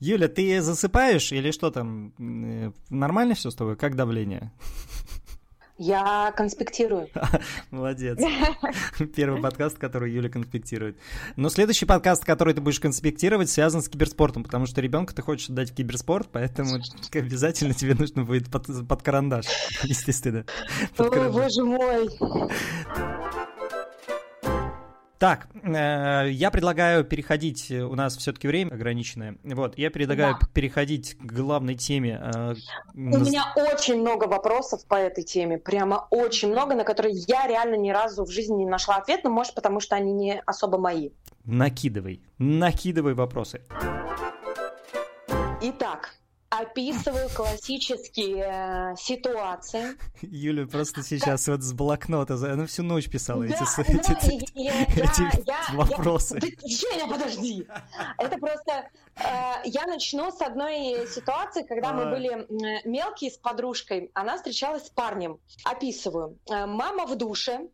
[0.03, 2.13] Юля, ты засыпаешь или что там?
[2.19, 3.77] Э, Нормально все с тобой?
[3.77, 4.51] Как давление?
[5.77, 7.07] Я конспектирую.
[7.71, 8.19] Молодец.
[9.15, 10.97] Первый подкаст, который Юля конспектирует.
[11.37, 15.49] Но следующий подкаст, который ты будешь конспектировать, связан с киберспортом, потому что ребенка ты хочешь
[15.49, 16.79] отдать в киберспорт, поэтому
[17.13, 19.45] обязательно тебе нужно будет под, под карандаш,
[19.83, 20.45] естественно.
[20.97, 21.43] Под Ой, карандаш.
[21.43, 22.09] боже мой.
[25.23, 30.47] Так, э, я предлагаю переходить, э, у нас все-таки время ограниченное, вот, я предлагаю Да.
[30.53, 32.19] переходить к главной теме.
[32.21, 32.55] э,
[32.93, 37.47] У наз- меня очень много вопросов по этой теме, прямо очень много, на которые я
[37.47, 40.77] реально ни разу в жизни не нашла ответ, но может потому, что они не особо
[40.77, 41.11] мои.
[41.45, 43.61] Накидывай, накидывай вопросы.
[45.61, 46.15] Итак,
[46.61, 49.97] описываю классические э, ситуации.
[50.21, 54.33] Юля просто сейчас вот с блокнота, она всю ночь писала эти, Да, с- да, эти-
[54.33, 56.39] и- и я- эти я- я- вопросы.
[56.39, 57.67] Да, Женя, подожди!
[58.17, 58.89] Это просто...
[59.15, 59.23] э,
[59.65, 62.47] я начну с одной ситуации, когда мы были
[62.87, 64.11] мелкие с подружкой.
[64.13, 65.39] Она встречалась с парнем.
[65.63, 66.37] Описываю.
[66.49, 67.67] Э, Мама в душе,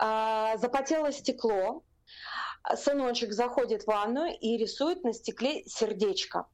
[0.00, 1.82] э, запотело стекло,
[2.76, 6.46] сыночек заходит в ванную и рисует на стекле сердечко.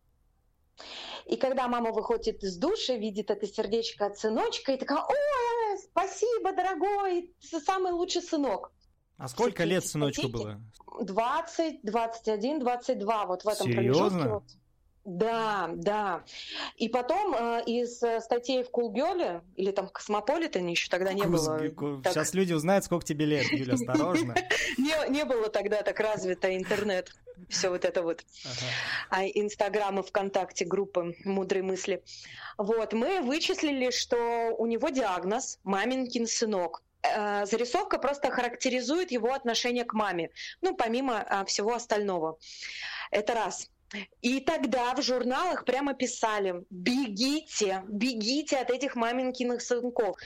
[1.29, 6.53] И когда мама выходит из душа, видит это сердечко от сыночка и такая, ой, спасибо,
[6.53, 8.73] дорогой, ты самый лучший сынок.
[9.19, 10.59] А сколько лет сыночку было?
[11.03, 14.19] 20, 21, 22, вот в этом Серьезно?
[14.19, 14.58] промежутке.
[15.09, 16.23] Да, да.
[16.77, 21.59] И потом э, из э, статей в Кулгеле, или там Космополитене еще тогда не было.
[22.03, 24.35] так- Сейчас люди узнают, сколько тебе лет, Юля, осторожно.
[24.77, 27.11] Не, не было тогда так развито интернет.
[27.49, 28.23] Все вот это вот.
[28.45, 29.23] Ага.
[29.23, 32.03] а, Инстаграм и ВКонтакте группы «Мудрые мысли».
[32.59, 36.83] Вот, мы вычислили, что у него диагноз «маминкин сынок».
[37.03, 42.39] Э, Зарисовка просто характеризует его отношение к маме, ну, помимо а, всего остального.
[43.11, 43.71] Это раз.
[44.21, 50.17] И тогда в журналах прямо писали «бегите, бегите от этих маминкиных сынков».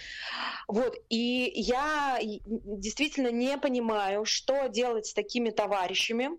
[0.67, 6.31] Вот, и я действительно не понимаю, что делать с такими товарищами,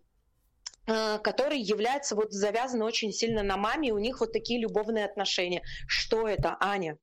[0.86, 5.06] э, которые являются вот завязаны очень сильно на маме, и у них вот такие любовные
[5.06, 5.62] отношения.
[5.88, 6.98] Что это, Аня?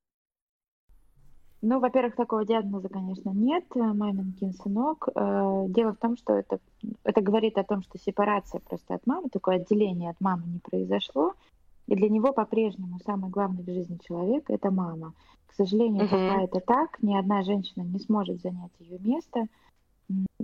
[1.63, 5.09] Ну, во-первых, такого диагноза, конечно, нет, э, маминкин сынок.
[5.15, 6.59] Э, Дело в том, что это,
[7.05, 11.35] это говорит о том, что сепарация просто от мамы, такое отделение от мамы не произошло.
[11.87, 15.13] И для него по-прежнему самый главный в жизни человек– это мама.
[15.49, 16.11] К сожалению, Мгм.
[16.11, 19.47] пока это так, ни одна женщина не сможет занять ее место.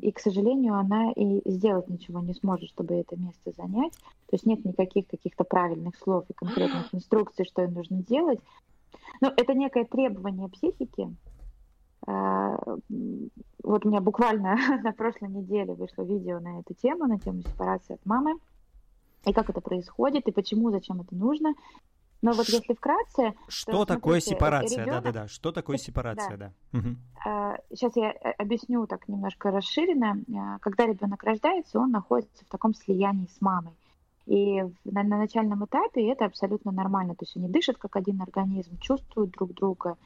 [0.01, 3.93] И, к сожалению, она и сделать ничего не сможет, чтобы это место занять.
[3.93, 8.39] То есть нет никаких каких-то правильных слов и конкретных инструкций, что ей нужно делать.
[9.21, 11.15] Ну, это некое требование психики.
[12.07, 12.57] А,
[13.63, 17.95] Вот у меня буквально на прошлой неделе вышло видео на эту тему, на тему сепарации
[17.95, 18.39] от мамы,
[19.25, 21.55] и как это происходит, и почему, зачем это нужно.
[22.23, 24.83] Но вот если вкратце, Что такое смотрите, сепарация?
[24.85, 25.29] ребенок- Да-да-да.
[25.29, 25.83] Что такое Да.
[25.83, 26.53] сепарация, да.
[26.73, 26.97] Мгм.
[27.75, 30.17] сейчас я э, объясню так немножко расширенно.
[30.39, 33.73] А, Когда ребенок рождается, он находится в таком слиянии с мамой.
[34.27, 37.15] И на, на начальном этапе это абсолютно нормально.
[37.15, 39.97] То есть они дышат как один организм, чувствуют друг друга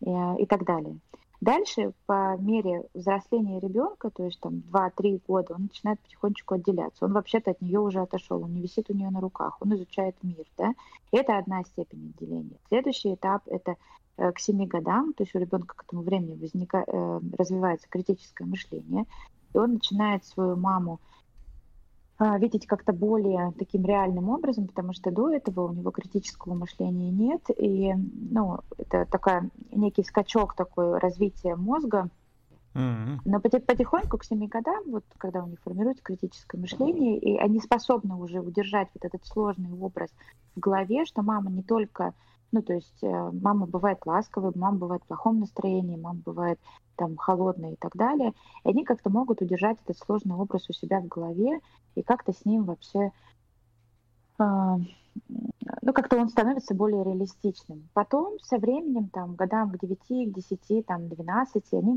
[0.00, 0.98] э, и так далее.
[1.42, 7.04] Дальше, по мере взросления ребенка, то есть там 2-3 года, он начинает потихонечку отделяться.
[7.04, 10.14] Он вообще-то от нее уже отошел, он не висит у нее на руках, он изучает
[10.22, 10.46] мир.
[10.56, 10.72] Да?
[11.10, 12.58] Это одна степень отделения.
[12.68, 13.74] Следующий этап– это
[14.18, 16.84] э, к 7 годам, то есть у ребенка к этому времени возника...
[16.86, 19.06] э, развивается критическое мышление,
[19.52, 21.00] и он начинает свою маму
[22.18, 27.42] видеть как-то более таким реальным образом, потому что до этого у него критического мышления нет,
[27.56, 32.10] и ну, это такая, некий скачок такой развития мозга,
[32.74, 33.18] Mm-hmm.
[33.26, 38.14] Но потихоньку к 7 годам, вот когда у них формируется критическое мышление, и они способны
[38.14, 40.10] уже удержать вот этот сложный образ
[40.56, 42.14] в голове, что мама не только,
[42.52, 46.60] ну то есть э, мама бывает ласковой, мама бывает в плохом настроении, мама бывает
[46.96, 48.32] там холодной и так далее,
[48.64, 51.60] и они как-то могут удержать этот сложный образ у себя в голове
[51.94, 53.10] и как-то с ним вообще
[54.38, 54.78] а,
[55.82, 57.88] ну, как-то он становится более реалистичным.
[57.92, 61.94] Потом, со временем, там, годам к 9, к 10, там, 12, они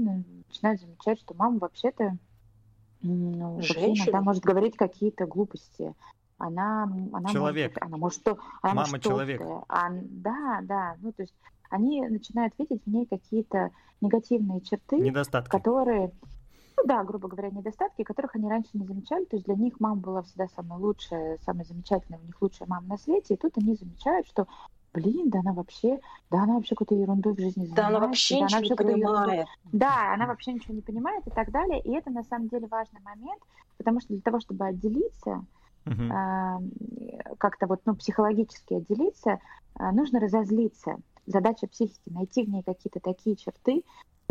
[0.47, 2.17] начинают замечать, что мама вообще-то
[3.01, 5.93] ну, вообще иногда может говорить какие-то глупости.
[6.37, 7.71] Она, она человек.
[7.71, 9.41] Может, она может что, она Мама может человек.
[9.69, 10.95] А, да, да.
[11.01, 11.35] Ну, то есть
[11.69, 13.71] они начинают видеть в ней какие-то
[14.01, 15.49] негативные черты, Недостатки.
[15.49, 16.11] которые
[16.77, 19.23] ну да, грубо говоря, недостатки, которых они раньше не замечали.
[19.25, 22.85] То есть для них мама была всегда самая лучшая, самая замечательная, у них лучшая мама
[22.87, 23.35] на свете.
[23.35, 24.45] И тут они замечают, что
[24.93, 27.75] блин, да она вообще, да она вообще какой-то ерундой в жизни занимается.
[27.75, 29.31] Да она вообще да, ничего она не понимает.
[29.31, 31.81] Ерундой, да, она вообще ничего не понимает и так далее.
[31.81, 33.41] И это на самом деле важный момент,
[33.77, 35.45] потому что для того, чтобы отделиться,
[35.85, 39.39] э, как-то вот, ну, психологически отделиться,
[39.79, 40.97] э, нужно разозлиться.
[41.25, 43.83] Задача психики найти в ней какие-то такие черты,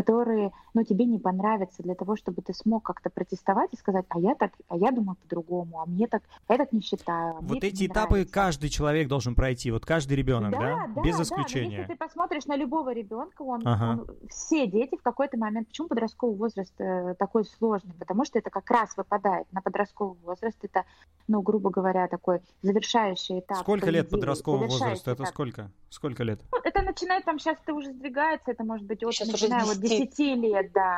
[0.05, 4.19] которые, ну, тебе не понравятся для того, чтобы ты смог как-то протестовать и сказать, а
[4.19, 7.37] я так, а я думаю по-другому, а мне так, а я так не считаю.
[7.37, 8.33] А вот эти этапы нравится.
[8.33, 10.59] каждый человек должен пройти, вот каждый ребенок, да?
[10.59, 11.69] Да, да Без да, исключения.
[11.69, 14.01] Да, если ты посмотришь на любого ребенка, он, ага.
[14.01, 17.93] он, все дети в какой-то момент, почему подростковый возраст э, такой сложный?
[17.97, 20.85] Потому что это как раз выпадает на подростковый возраст, это,
[21.27, 23.57] ну, грубо говоря, такой завершающий этап.
[23.57, 25.11] Сколько лет подросткового возраста?
[25.11, 25.71] Это сколько?
[25.89, 26.41] Сколько лет?
[26.51, 29.94] Ну, это начинает, там сейчас это уже сдвигается, это может быть от, начиная вот 10
[30.35, 30.97] лет, да.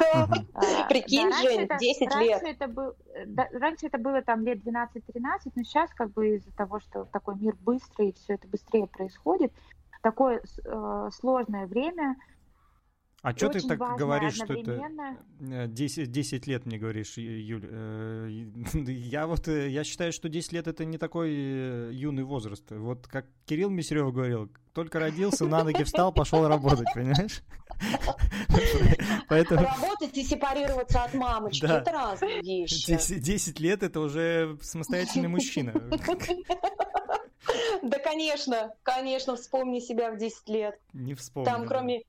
[0.54, 2.42] А, Прикинь, да, Жень, 10 лет.
[2.44, 2.94] Это был,
[3.26, 7.36] да, раньше это было там лет 12-13, но сейчас как бы из-за того, что такой
[7.36, 9.52] мир быстрый, и все это быстрее происходит,
[10.02, 12.16] такое э, сложное время,
[13.23, 17.67] а что ты так говоришь, что это 10, 10 лет, мне говоришь, Юль?
[17.69, 18.30] Э,
[18.75, 22.63] я вот, э, я считаю, что 10 лет это не такой э, юный возраст.
[22.69, 27.41] Вот как Кирилл Мисерев говорил, только родился, на ноги встал, пошел работать, понимаешь?
[29.27, 29.62] Поэтому...
[29.62, 31.80] Работать и сепарироваться от мамочки, да.
[31.80, 32.86] это разные вещи.
[32.86, 35.73] 10, 10 лет это уже самостоятельный мужчина.
[37.82, 40.80] Да, конечно, конечно, вспомни себя в 10 лет.
[40.91, 41.49] Не вспомню.
[41.49, 42.01] Там, кроме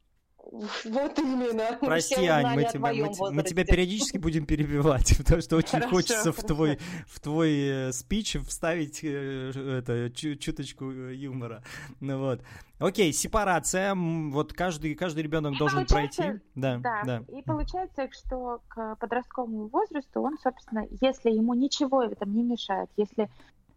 [0.51, 1.79] вот именно.
[1.81, 6.33] Прости, Ань, мы тебя, мы, мы тебя периодически будем перебивать, потому что очень хорошо, хочется
[6.33, 6.43] хорошо.
[6.43, 11.63] в твой, в твой э, спич вставить э, это, чуточку э, юмора.
[12.01, 12.43] Ну вот.
[12.79, 13.95] Окей, сепарация.
[13.95, 16.41] Вот каждый, каждый ребенок и должен пройти.
[16.55, 17.25] Да, да, да.
[17.29, 22.89] И получается, что к подростковому возрасту он, собственно, если ему ничего в этом не мешает,
[22.97, 23.29] если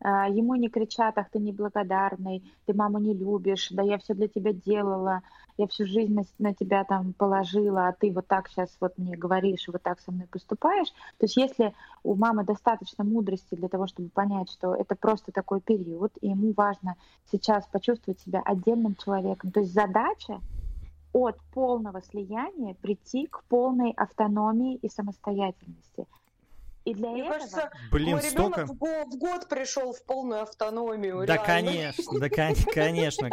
[0.04, 4.52] ему не кричат, ах, ты неблагодарный, ты маму не любишь, да я все для тебя
[4.54, 5.22] делала,
[5.58, 9.16] я всю жизнь на, на тебя там положила, а ты вот так сейчас вот мне
[9.16, 10.90] говоришь, вот так со мной поступаешь.
[11.18, 15.62] То есть если у мамы достаточно мудрости для того, чтобы понять, что это просто такой
[15.62, 16.96] период, и ему важно
[17.32, 20.40] сейчас почувствовать себя отдельным человеком, то есть задача
[21.14, 26.08] от полного слияния прийти к полной автономии и самостоятельности.
[26.84, 27.34] И для Мне этого...
[27.34, 28.66] кажется, Блин, мой столько...
[28.66, 31.26] в год, в год пришел в полную автономию.
[31.28, 31.46] Да, реально.
[31.46, 32.30] конечно, да,
[32.74, 33.30] конечно.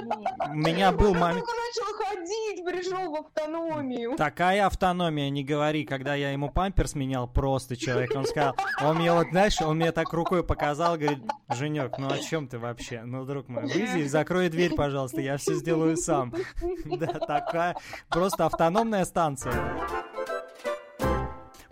[0.50, 1.46] У меня был момент...
[1.48, 4.16] Он начал ходить, пришел в автономию.
[4.16, 9.12] Такая автономия, не говори, когда я ему памперс менял, просто человек, он сказал, он мне
[9.12, 13.02] вот, знаешь, он мне так рукой показал, говорит, Женек, ну о чем ты вообще?
[13.02, 16.34] Ну, друг мой, выйди и закрой дверь, пожалуйста, я все сделаю сам.
[16.84, 17.76] Да, такая,
[18.08, 19.52] просто автономная станция.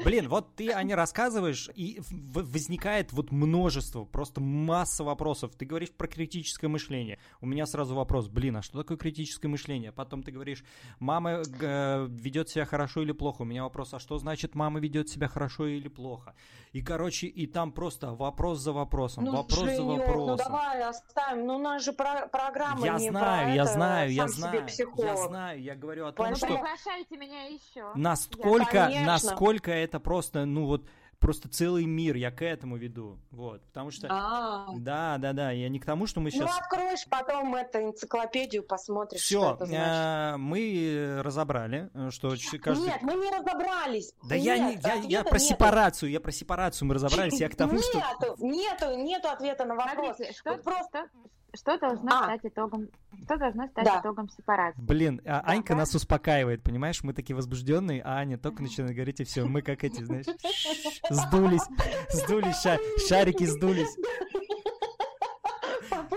[0.06, 2.00] Блин, вот ты, Аня, рассказываешь, и
[2.32, 5.56] возникает вот множество, просто масса вопросов.
[5.58, 7.18] Ты говоришь про критическое мышление.
[7.40, 9.90] У меня сразу вопрос, блин, а что такое критическое мышление?
[9.90, 10.62] Потом ты говоришь,
[11.00, 13.42] мама э, ведет себя хорошо или плохо.
[13.42, 16.36] У меня вопрос, а что значит мама ведет себя хорошо или плохо?
[16.76, 20.26] И, короче, и там просто вопрос за вопросом, ну, вопрос Женек, за вопросом.
[20.26, 23.72] Ну давай оставим, ну у нас же про программа я не знаю, про я это,
[23.72, 24.66] знаю, я знаю,
[24.98, 26.46] я знаю, я говорю о том, ну, что...
[26.46, 27.92] Приглашайте меня еще.
[27.94, 30.86] Насколько, Я, насколько это просто, ну вот,
[31.18, 34.66] просто целый мир, я к этому веду, вот, потому что, А.
[34.76, 38.62] да, да, да, я не к тому, что мы Ну, сейчас, откроешь потом эту энциклопедию,
[38.62, 40.38] посмотришь, что все, это значит.
[40.38, 44.12] мы разобрали, э, что каждый, Нет, мы не разобрались.
[44.28, 45.38] да я не, Нет, я, я про нету.
[45.38, 49.74] сепарацию, я про сепарацию мы разобрались, я к тому, что, Нету, нету, нету ответа на
[49.74, 50.16] вопрос.
[50.16, 51.08] Смотрите, что, Вот просто
[51.56, 52.24] что должно А.
[52.24, 52.88] стать итогом,
[53.24, 54.00] что должно стать Да.
[54.00, 54.80] итогом сепарации?
[54.80, 55.80] блин, а Анька да.
[55.80, 59.82] нас успокаивает, понимаешь, мы такие возбужденные, а Аня только начинает говорить, и все, мы как
[59.84, 60.26] эти, знаешь,
[61.10, 61.62] сдулись,
[62.10, 63.96] сдулись, ша- шарики сдулись.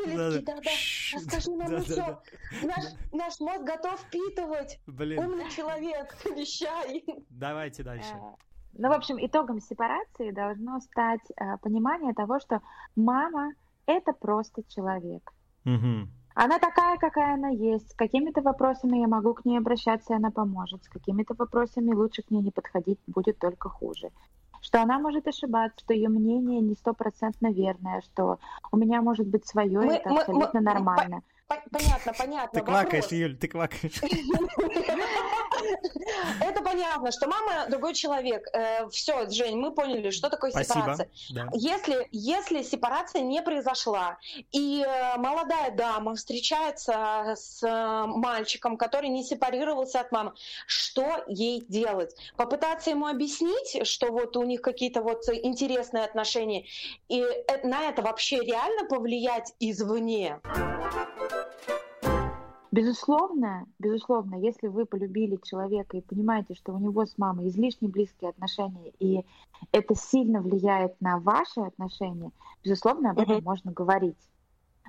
[0.06, 0.41] Да-да.
[0.41, 0.62] да-да.
[1.13, 2.21] Расскажи нам Да, все.
[3.13, 4.80] Наш, мозг готов впитывать.
[4.88, 7.04] Блин, Умный человек, вещай.
[7.30, 8.10] давайте дальше.
[8.13, 8.36] Э,
[8.73, 12.62] Ну, в общем, итогом сепарации должно стать э, понимание того, что
[12.95, 13.54] мама—
[13.89, 15.32] это просто человек.
[15.65, 16.10] Мгм.
[16.36, 17.91] Она такая, какая она есть.
[17.91, 20.84] С какими-то вопросами я могу к ней обращаться, и она поможет.
[20.84, 24.10] С какими-то вопросами лучше к ней не подходить, будет только хуже.
[24.62, 28.39] Что она может ошибаться, что ее мнение не стопроцентно верное, что
[28.71, 31.17] у меня может быть свое, Мы- это мы- абсолютно мы- нормально.
[31.17, 31.38] По-
[31.71, 32.59] Понятно, понятно.
[32.59, 33.07] Ты квакаешь.
[33.07, 34.01] Юль, ты квакаешь.
[36.41, 38.45] Это понятно, что мама другой человек.
[38.91, 41.09] Все, Жень, мы поняли, что такое сепарация.
[41.53, 44.17] Если, если сепарация не произошла,
[44.51, 50.33] и э, молодая дама встречается с э, мальчиком, который не сепарировался от мамы,
[50.67, 52.15] что ей делать?
[52.38, 56.65] Попытаться ему объяснить, что вот у них какие-то вот интересные отношения,
[57.07, 60.39] и э, на это вообще реально повлиять извне?
[62.71, 68.29] Безусловно, безусловно, если вы полюбили человека и понимаете, что у него с мамой излишне близкие
[68.29, 69.25] отношения, и
[69.71, 72.32] это сильно влияет на ваши отношения,
[72.63, 73.45] безусловно, об этом Мгм.
[73.45, 74.17] можно говорить.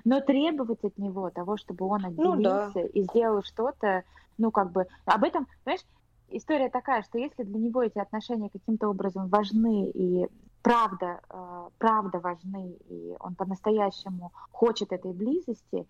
[0.05, 2.67] Но требовать от него того, чтобы он Ну да.
[2.67, 4.03] отделился и сделал что-то,
[4.37, 5.85] ну как бы, об этом, понимаешь,
[6.29, 10.27] история такая, что если для него эти отношения каким-то образом важны и
[10.61, 15.87] правда, э, правда важны, и он по-настоящему хочет этой близости,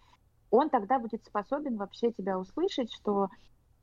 [0.52, 3.30] он тогда будет способен вообще тебя услышать, что,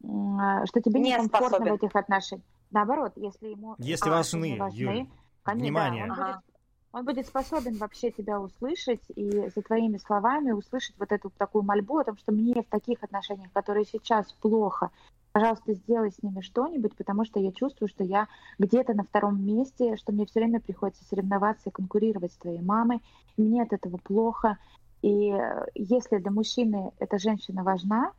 [0.04, 1.72] а, что тебе Не некомфортно способен.
[1.72, 2.46] в этих отношениях.
[2.70, 5.06] Наоборот, если ему Если а, важны, важны, Юль,
[5.42, 6.06] конечно, внимание.
[6.06, 6.26] да, он, Ага.
[6.26, 6.44] будет,
[6.92, 11.98] он будет способен вообще тебя услышать и за твоими словами услышать вот эту такую мольбу
[11.98, 14.90] о том, что мне в таких отношениях, которые сейчас плохо,
[15.32, 18.28] пожалуйста, сделай с ними что-нибудь, потому что я чувствую, что я
[18.58, 23.00] где-то на втором месте, что мне все время приходится соревноваться и конкурировать с твоей мамой,
[23.36, 24.58] мне от этого плохо.
[25.02, 28.12] И э, если для мужчины эта женщина важна,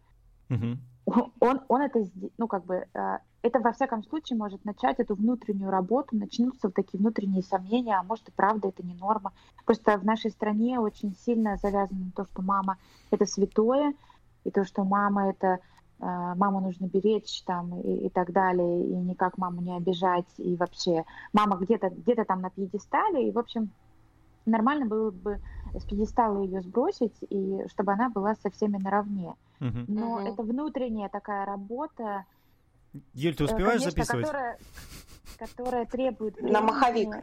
[0.50, 0.80] Мгм.
[1.40, 2.06] он, он это,
[2.38, 6.74] ну, как бы, э, это во всяком случае может начать эту внутреннюю работу, начнутся вот
[6.74, 9.32] такие внутренние сомнения, а может и правда это не норма.
[9.66, 12.78] Просто в нашей стране очень сильно завязано на то, что мама
[13.12, 13.94] это святое,
[14.44, 15.60] и то, что мама это
[16.00, 20.56] э, маму нужно беречь там и, и так далее, и никак маму не обижать, и
[20.56, 23.70] вообще мама где-то где там на пьедестале, и в общем
[24.46, 25.40] нормально было бы
[25.74, 29.36] с пьедестала ее сбросить, и чтобы она была со всеми наравне.
[29.60, 29.86] Мгм.
[29.88, 30.26] Но Мгм.
[30.28, 32.26] это внутренняя такая работа,
[33.14, 34.26] Юль, ты э, успеваешь конечно, записывать?
[34.26, 34.58] которая,
[35.38, 36.62] которая требует На времени.
[36.62, 37.16] маховик.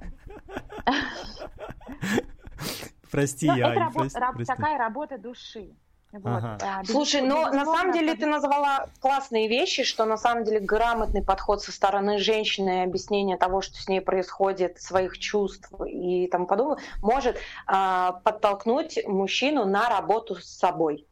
[3.11, 4.53] Прости, Ну, это Ань, рабо- прости, раб- прости.
[4.53, 5.75] такая работа души.
[6.23, 6.43] Вот.
[6.43, 6.83] Ага.
[6.85, 11.63] Слушай, но на самом деле ты назвала классные вещи, что на самом деле грамотный подход
[11.63, 17.37] со стороны женщины, объяснение того, что с ней происходит, своих чувств и тому подобное, может
[17.67, 21.07] а, подтолкнуть мужчину на работу с собой.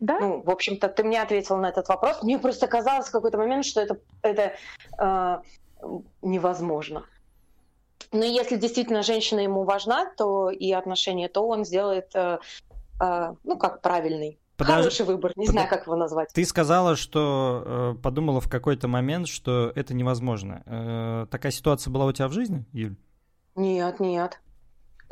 [0.00, 0.18] Да?
[0.18, 2.22] Ну, в общем-то, ты мне ответила на этот вопрос.
[2.22, 4.54] Мне просто казалось в какой-то момент, что это, это
[4.98, 5.42] а,
[6.22, 7.04] невозможно.
[8.12, 12.38] Но если действительно женщина ему важна, то и отношения, то он сделает, э,
[13.00, 14.39] э, ну, как правильный.
[14.60, 16.30] Подож- Хороший выбор, не Подо- знаю, как его назвать.
[16.32, 20.62] Ты сказала, что э, подумала в какой-то момент, что это невозможно.
[20.66, 22.96] Э, такая ситуация была у тебя в жизни, Юль?
[23.56, 24.40] Нет, нет.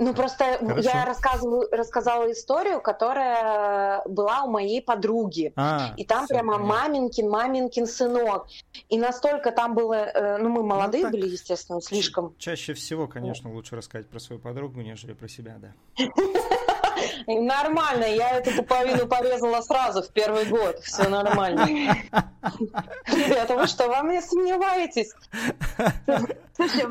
[0.01, 0.81] Ну, просто Хорошо.
[0.89, 5.53] я рассказываю, рассказала историю, которая была у моей подруги.
[5.57, 6.67] А, И там прямо понятно.
[6.73, 8.47] маменькин, маменькин сынок.
[8.89, 9.95] И настолько там было...
[9.95, 11.11] э, Ну, мы молодые так.
[11.11, 12.33] были, естественно, слишком.
[12.39, 15.75] Чаще всего, конечно, лучше рассказать про свою подругу, нежели про себя, да.
[17.27, 20.79] Нормально, я эту пуповину порезала сразу в первый год.
[20.81, 21.67] Все нормально.
[23.07, 25.15] Ребята, вы что, во мне сомневаетесь?
[26.57, 26.87] Слушай,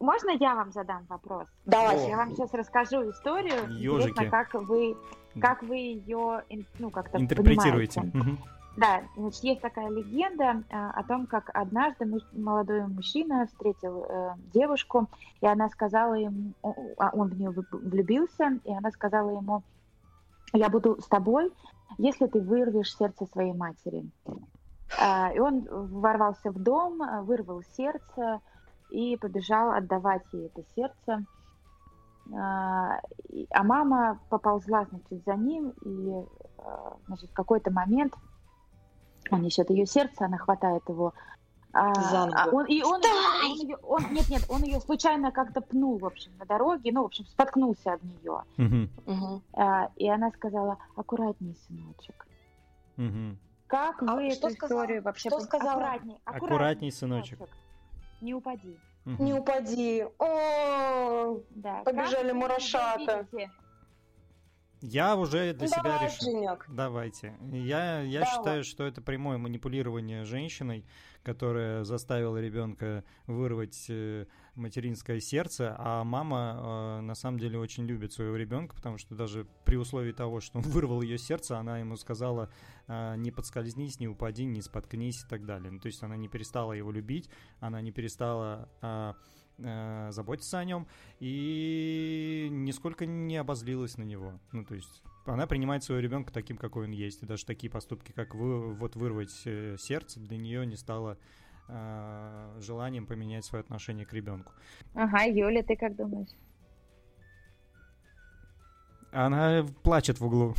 [0.00, 1.46] можно я вам задам вопрос?
[1.64, 2.08] Давай.
[2.08, 3.68] Я вам сейчас расскажу историю.
[3.70, 4.10] Ёжики.
[4.10, 4.96] Интересно, как вы,
[5.40, 6.44] как вы ее,
[6.78, 8.00] ну, как-то Интерпретируете.
[8.00, 8.42] понимаете.
[8.76, 15.08] Да, значит, есть такая легенда э, о том, как однажды молодой мужчина встретил э, девушку,
[15.42, 16.54] и она сказала ему,
[16.96, 19.62] а он в нее влюбился, и она сказала ему,
[20.54, 21.52] я буду с тобой,
[21.98, 24.04] если ты вырвешь сердце своей матери.
[24.98, 28.40] А, И он ворвался в дом, вырвал сердце
[28.90, 31.24] и побежал отдавать ей это сердце.
[32.34, 33.00] А,
[33.50, 36.24] А мама поползла, значит, за ним, и,
[36.58, 38.14] э, значит, в какой-то момент
[39.32, 41.14] он несет ее сердце, она хватает его.
[41.74, 42.36] а, За ногу.
[42.36, 43.00] а он, и он,
[43.44, 47.02] он ее, он- нет, нет, он ее случайно как-то пнул, в общем, на дороге, ну,
[47.02, 48.42] в общем, споткнулся об нее.
[48.58, 48.90] Мгм.
[49.06, 49.42] Мгм.
[49.54, 52.26] А, и она сказала, аккуратней, сыночек.
[52.98, 53.38] Мгм.
[53.68, 54.82] Как А вы что эту сказала?
[54.82, 55.30] историю вообще...
[55.30, 55.72] Что сказала?
[55.72, 57.38] Аккуратней, Аккуратней, сыночек.
[58.20, 58.78] Не упади.
[59.06, 59.24] Мгм.
[59.24, 60.06] Не упади.
[60.18, 61.82] О, Да.
[61.84, 63.26] Побежали Как мурашата.
[63.32, 63.50] видите-
[64.82, 66.32] Я уже для себя давай, решил.
[66.32, 66.66] Женек.
[66.68, 67.34] Давайте.
[67.52, 68.34] Я, я Давай.
[68.34, 70.84] считаю, что это прямое манипулирование женщиной,
[71.22, 74.26] которая заставила ребенка вырвать э,
[74.56, 79.46] материнское сердце, а мама э, на самом деле очень любит своего ребенка, потому что даже
[79.64, 82.50] при условии того, что он вырвал ее сердце, она ему сказала
[82.88, 85.70] э, не подскользнись, не упади, не споткнись и так далее.
[85.70, 87.30] Ну, то есть она не перестала его любить,
[87.60, 89.12] она не перестала э,
[89.64, 90.86] э, заботиться о нем
[91.20, 94.38] и нисколько не обозлилась на него.
[94.52, 97.22] Ну, то есть она принимает своего ребенка таким, какой он есть.
[97.22, 101.18] И даже такие поступки, как вы, вот вырвать э, сердце, для нее не стало
[101.68, 104.52] э, желанием поменять свое отношение к ребенку.
[104.94, 106.30] Ага, Юля, ты как думаешь?
[109.12, 110.54] Она плачет в углу.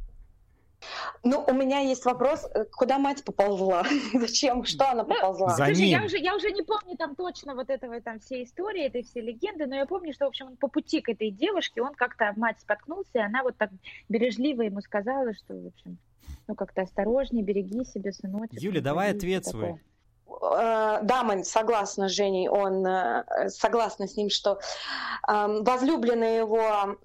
[1.24, 3.84] Ну, у меня есть вопрос, э, куда мать поползла?
[4.14, 4.66] Зачем?
[4.66, 5.50] Что она поползла?
[5.50, 6.06] За Слушай, я ним.
[6.06, 9.66] уже, я уже не помню там точно вот этого там всей истории, этой всей легенды,
[9.66, 12.60] но я помню, что, в общем, он по пути к этой девушке, он как-то мать
[12.60, 13.70] споткнулся, и она вот так
[14.10, 15.98] бережливо ему сказала, что, в общем,
[16.48, 18.60] ну, как-то осторожнее, береги себя, сыночек.
[18.60, 19.80] Юля, давай ответ свой.
[20.42, 24.60] Э, Да, Мань, согласна с Женей, он э, согласна с ним, что
[25.28, 26.98] э, возлюбленная его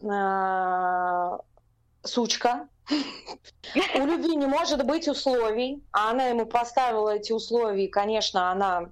[2.02, 2.68] сучка.
[2.90, 8.90] У любви не может быть условий, а она ему поставила эти условия, и, конечно, она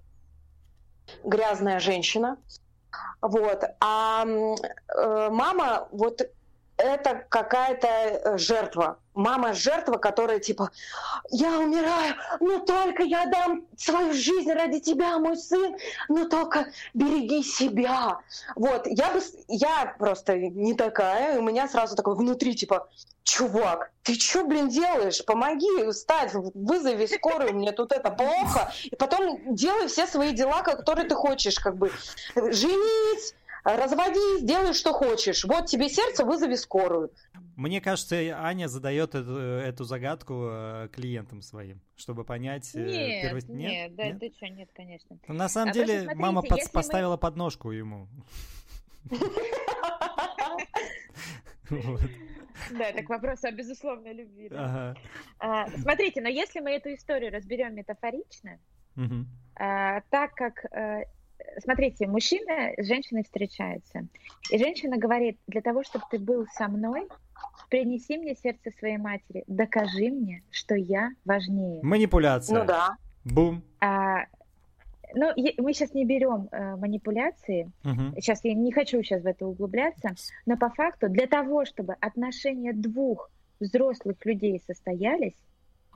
[1.24, 2.36] грязная женщина.
[3.20, 3.64] Вот.
[3.80, 6.20] А э, мама, вот
[6.76, 8.98] это какая-то э, жертва.
[9.16, 10.70] Мама жертва, которая типа,
[11.30, 15.74] я умираю, но только я дам свою жизнь ради тебя, мой сын,
[16.08, 18.20] но только береги себя.
[18.54, 22.88] Вот, я бы, я просто не такая, у меня сразу такой внутри типа,
[23.22, 25.24] чувак, ты что, блин, делаешь?
[25.24, 31.08] Помоги встать, вызови скорую, мне тут это плохо, и потом делай все свои дела, которые
[31.08, 31.90] ты хочешь, как бы,
[32.34, 35.44] женись, разводись, делай, что хочешь.
[35.44, 37.10] Вот тебе сердце, вызови скорую.
[37.56, 42.70] Мне кажется, Аня задает эту, эту загадку э, клиентам своим, чтобы понять...
[42.74, 44.20] э, Нет, перво- нет, да, Нет?
[44.20, 45.18] ты что, нет, конечно.
[45.26, 48.08] Ну, На самом А деле, смотрите, мама под- мы- поставила подножку ему.
[52.72, 54.50] Да, так вопрос о безусловной любви.
[55.38, 58.58] А, Смотрите, но если мы эту историю разберем метафорично.
[59.58, 61.04] А, так как, э,
[61.60, 64.06] смотрите, мужчина с женщиной встречается,
[64.50, 67.08] и женщина говорит, для того, чтобы ты был со мной,
[67.68, 71.80] принеси мне сердце своей матери, докажи мне, что я важнее.
[71.82, 72.58] Манипуляция.
[72.58, 72.96] Ну да.
[73.24, 73.62] Бум.
[73.80, 74.24] А,
[75.14, 78.14] ну, мы сейчас не берем э, манипуляции, Мгм.
[78.16, 80.14] сейчас я не хочу сейчас в это углубляться,
[80.46, 85.34] но по факту для того, чтобы отношения двух взрослых людей состоялись,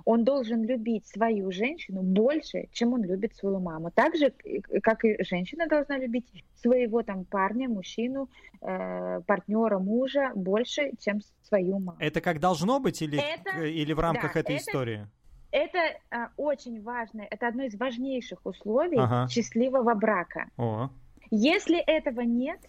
[0.05, 3.91] он должен любить свою женщину больше, чем он любит свою маму.
[3.95, 6.27] Так же, э, как и женщина должна любить
[6.57, 8.29] своего там парня, мужчину,
[8.61, 11.99] э, партнера, мужа больше, чем свою маму.
[12.01, 15.07] Это как должно быть или, Это- к- или в рамках да, этой это- истории?
[15.53, 15.79] Это
[16.13, 19.27] а, очень важно, это одно из важнейших условий Ага.
[19.29, 20.49] счастливого брака.
[20.57, 20.91] О,
[21.33, 22.61] Если этого нет,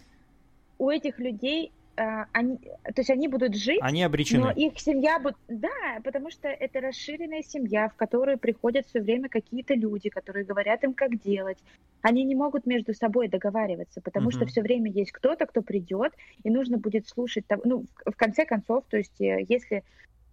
[0.78, 4.52] у этих людей, они, то есть они будут жить, они но обречены.
[4.56, 5.36] их семья будет...
[5.48, 5.68] Да,
[6.02, 10.94] потому что это расширенная семья, в которую приходят все время какие-то люди, которые говорят им,
[10.94, 11.58] как делать.
[12.00, 14.32] Они не могут между собой договариваться, потому Мгм.
[14.32, 16.12] что все время есть кто-то, кто придет,
[16.42, 17.46] и нужно будет слушать...
[17.46, 19.84] того- Ну, в, конце концов, то есть э, если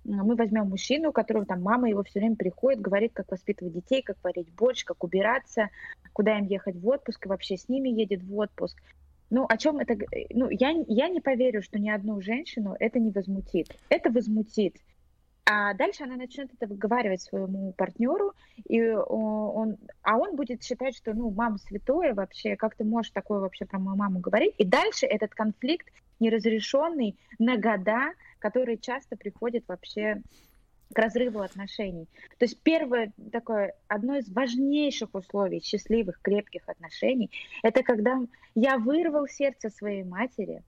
[0.05, 4.01] мы возьмем мужчину, у которого там мама его все время приходит, говорит, как воспитывать детей,
[4.01, 5.70] как варить борщ, как убираться,
[6.14, 8.82] куда им ехать в отпуск, и вообще с ними едет в отпуск.
[9.30, 9.94] Ну, о чем это...
[9.94, 13.68] э, Ну, я, я не поверю, что ни одну женщину это не возмутит.
[13.90, 14.76] Это возмутит.
[15.52, 18.34] А дальше она начнет это выговаривать своему партнеру,
[18.68, 23.12] и о- он, а он будет считать, что, ну, мама святое вообще, как ты можешь
[23.12, 24.54] такое вообще про мою маму говорить?
[24.60, 25.88] И дальше этот конфликт
[26.20, 30.22] неразрешенный на года, который часто приходит вообще
[30.94, 32.08] к разрыву отношений.
[32.38, 37.32] То есть первое такое, одно из важнейших условий счастливых, крепких отношений,
[37.64, 38.20] это когда
[38.56, 40.64] я вырвал сердце своей матери.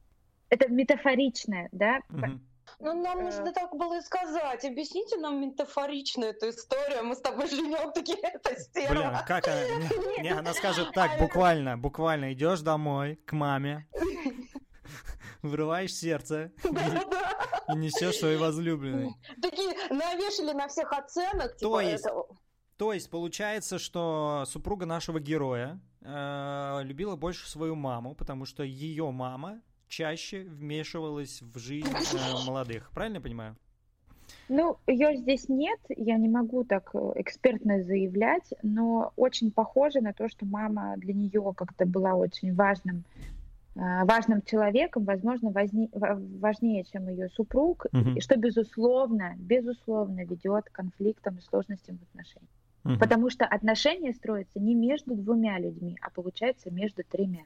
[0.49, 1.99] Это метафоричное, да?
[2.79, 3.23] Ну, нам Э.
[3.23, 4.63] нужно так было и сказать.
[4.63, 7.03] Объясните нам метафорично эту историю.
[7.03, 9.25] Мы с тобой живем такие, это Блин, стерва.
[9.27, 9.55] как она?
[10.17, 13.87] Не, не, она скажет так, буквально, буквально идешь домой к маме,
[15.41, 19.11] вырываешь сердце и несешь своей возлюбленной.
[19.41, 19.50] Такие
[19.91, 21.53] навешали на всех оценок.
[21.53, 22.23] То типа, есть- это-
[22.77, 29.11] То есть получается, что супруга нашего героя э, любила больше свою маму, потому что ее
[29.11, 31.91] мама чаще вмешивалась в жизнь э,
[32.47, 32.89] молодых.
[32.91, 33.55] Правильно я понимаю?
[34.49, 40.13] Ну, ее здесь нет, я не могу так э, экспертно заявлять, но очень похоже на
[40.13, 43.03] то, что мама для нее как-то была очень важным
[43.75, 48.11] важным человеком, возможно, возне, важнее, чем ее супруг, угу.
[48.11, 52.49] и что, безусловно, безусловно ведет к конфликтам и сложностям в отношениях.
[52.83, 52.97] Угу.
[52.99, 57.45] Потому что отношения строятся не между двумя людьми, а получается между тремя.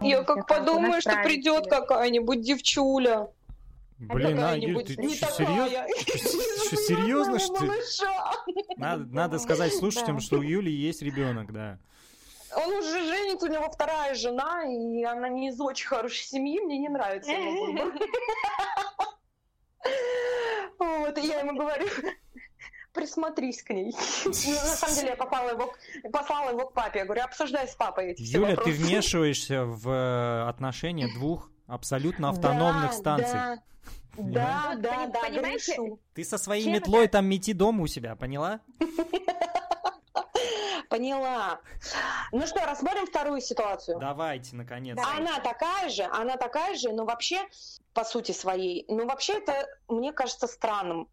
[0.00, 3.28] Я как подумаю, что придет какая-нибудь девчуля.
[3.98, 5.86] Блин, а, Юль, ты что, серьезно?
[6.66, 7.64] Что, серьезно, что
[8.76, 11.78] Надо, надо сказать слушателям, что у Юли есть ребенок, да.
[12.56, 16.78] Он уже женится, у него вторая жена, и она не из очень хорошей семьи, мне
[16.78, 17.92] не нравится его
[20.78, 21.86] Вот, и я ему говорю,
[22.92, 23.94] присмотрись к ней.
[24.24, 25.72] Ну, на самом деле я попала его,
[26.12, 27.00] послала его к папе.
[27.00, 32.92] Я говорю, обсуждай с папой эти Юля, ты вмешиваешься в э, отношения двух абсолютно автономных
[32.92, 33.60] станций.
[34.16, 35.96] Да, да, да, понимаете?
[36.14, 38.60] Ты со своей метлой там мети дома у себя, поняла?
[40.88, 41.60] Поняла.
[42.32, 43.98] Ну что, рассмотрим вторую ситуацию.
[43.98, 44.98] Давайте, наконец.
[45.16, 47.38] Она такая же, она такая же, но вообще,
[47.92, 51.08] по сути своей, ну вообще это, мне кажется, странным.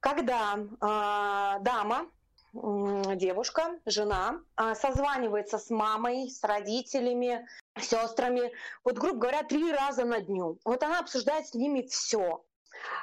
[0.00, 2.06] Когда э, дама,
[2.54, 7.46] э, девушка, жена э, созванивается с мамой, с родителями,
[7.80, 8.52] сестрами,
[8.84, 10.58] вот, грубо говоря, три раза на дню.
[10.64, 12.44] Вот она обсуждает с ними все.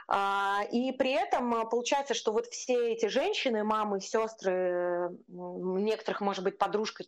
[0.08, 6.44] А, и при этом а, получается, что вот все эти женщины, мамы, сестры, некоторых, может
[6.44, 7.04] быть, подружка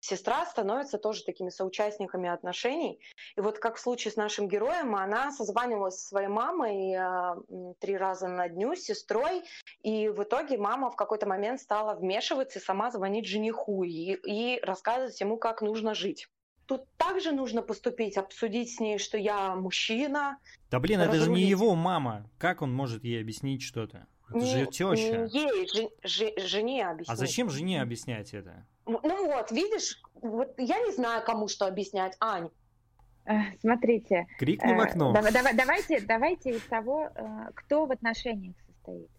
[0.00, 3.00] сестра становятся тоже такими соучастниками отношений.
[3.36, 7.96] И вот как в случае с нашим героем, она созванивалась со своей мамой э, три
[7.96, 9.44] раза на дню с сестрой,
[9.82, 14.60] и в итоге мама в какой-то момент стала вмешиваться и сама звонить жениху и, и
[14.62, 16.28] рассказывать ему, как нужно жить.
[16.70, 20.38] Тут также нужно поступить, обсудить с ней, что я мужчина.
[20.70, 22.30] Да блин, это же не его мама.
[22.38, 24.06] Как он может ей объяснить что-то?
[24.28, 25.16] Это не, же теща.
[25.16, 27.12] Не ей, жен, жен, жене объяснять.
[27.12, 28.64] А зачем жене объяснять это?
[28.86, 32.16] Ну вот, видишь, вот я не знаю, кому что объяснять.
[32.20, 32.50] Ань.
[33.24, 34.28] Э, смотрите.
[34.38, 35.12] Крикни в э, окно.
[35.12, 39.10] Давай, давай, давайте, давайте из того, э, кто в отношениях состоит.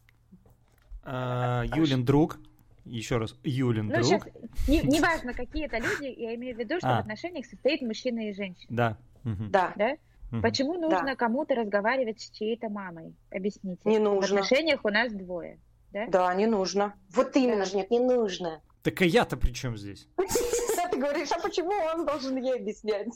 [1.04, 2.40] А, Юлин друг.
[2.86, 4.06] Еще раз, Юлин ну, друг.
[4.06, 4.24] Сейчас,
[4.68, 6.98] не, неважно, какие это люди, я имею в виду, что а.
[6.98, 8.68] в отношениях состоит мужчина и женщина.
[8.70, 8.98] Да.
[9.24, 9.44] Угу.
[9.50, 9.74] Да.
[9.76, 9.96] да?
[10.32, 10.42] Угу.
[10.42, 11.16] Почему нужно да.
[11.16, 13.16] кому-то разговаривать с чьей-то мамой?
[13.30, 13.82] Объясните.
[13.86, 14.22] Не нужно.
[14.22, 15.60] В отношениях у нас двое.
[15.92, 16.96] Да, да не нужно.
[17.14, 18.62] Вот именно же нет, не нужно.
[18.82, 20.08] Так а я-то при чем здесь?
[20.92, 23.08] Ты говоришь, а почему он должен ей объяснять?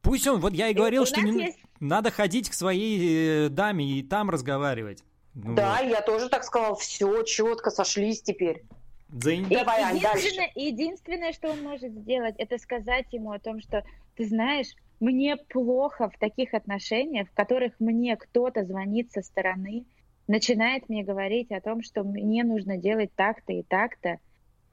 [0.00, 4.02] Пусть он, вот я и говорил, что не, надо ходить к своей э, даме и
[4.02, 5.04] там разговаривать.
[5.34, 5.90] Ну, да, вот.
[5.90, 6.76] я тоже так сказал.
[6.76, 8.62] Все, четко сошлись теперь.
[9.08, 9.46] Дзынь.
[9.48, 10.52] Давай, единственное, дальше.
[10.54, 13.84] единственное, что он может сделать, это сказать ему о том, что
[14.16, 14.68] ты знаешь,
[15.00, 19.84] мне плохо в таких отношениях, в которых мне кто-то звонит со стороны,
[20.28, 24.18] начинает мне говорить о том, что мне нужно делать так-то и так-то,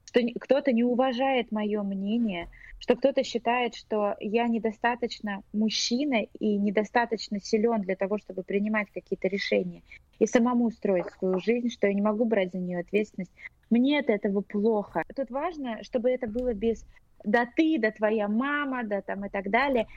[0.05, 2.47] что кто-то не уважает мое мнение,
[2.79, 9.27] что кто-то считает, что я недостаточно мужчина и недостаточно силен для того, чтобы принимать какие-то
[9.27, 9.83] решения
[10.19, 13.31] и самому строить свою жизнь, что я не могу брать за нее ответственность.
[13.69, 15.03] Мне от этого плохо.
[15.15, 16.85] Тут важно, чтобы это было без
[17.23, 19.87] «да ты», «да твоя мама», «да там» и так далее.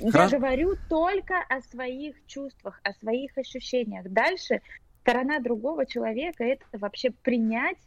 [0.00, 4.08] Я говорю только о своих чувствах, о своих ощущениях.
[4.08, 4.60] Дальше
[5.02, 7.78] сторона другого человека— это вообще принять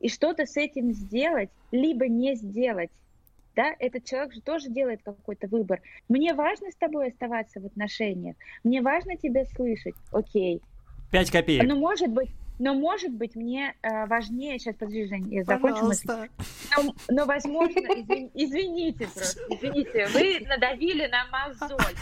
[0.00, 2.90] и что-то с этим сделать, либо не сделать
[3.54, 5.82] да, этот человек же тоже делает какой-то выбор.
[6.08, 10.62] Мне важно с тобой оставаться в отношениях, мне важно тебя слышать, окей.
[11.12, 11.62] Пять копеек.
[11.68, 16.08] Но может быть, но может быть мне э, важнее, сейчас подожди, Жень, я закончу мысль.
[16.08, 21.94] Но, но возможно, извин, извините просто, извините, вы надавили на мозоль.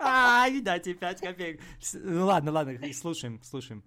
[0.00, 1.60] А, видать, и пять копеек.
[1.94, 3.84] Ну ладно, ладно, слушаем, слушаем.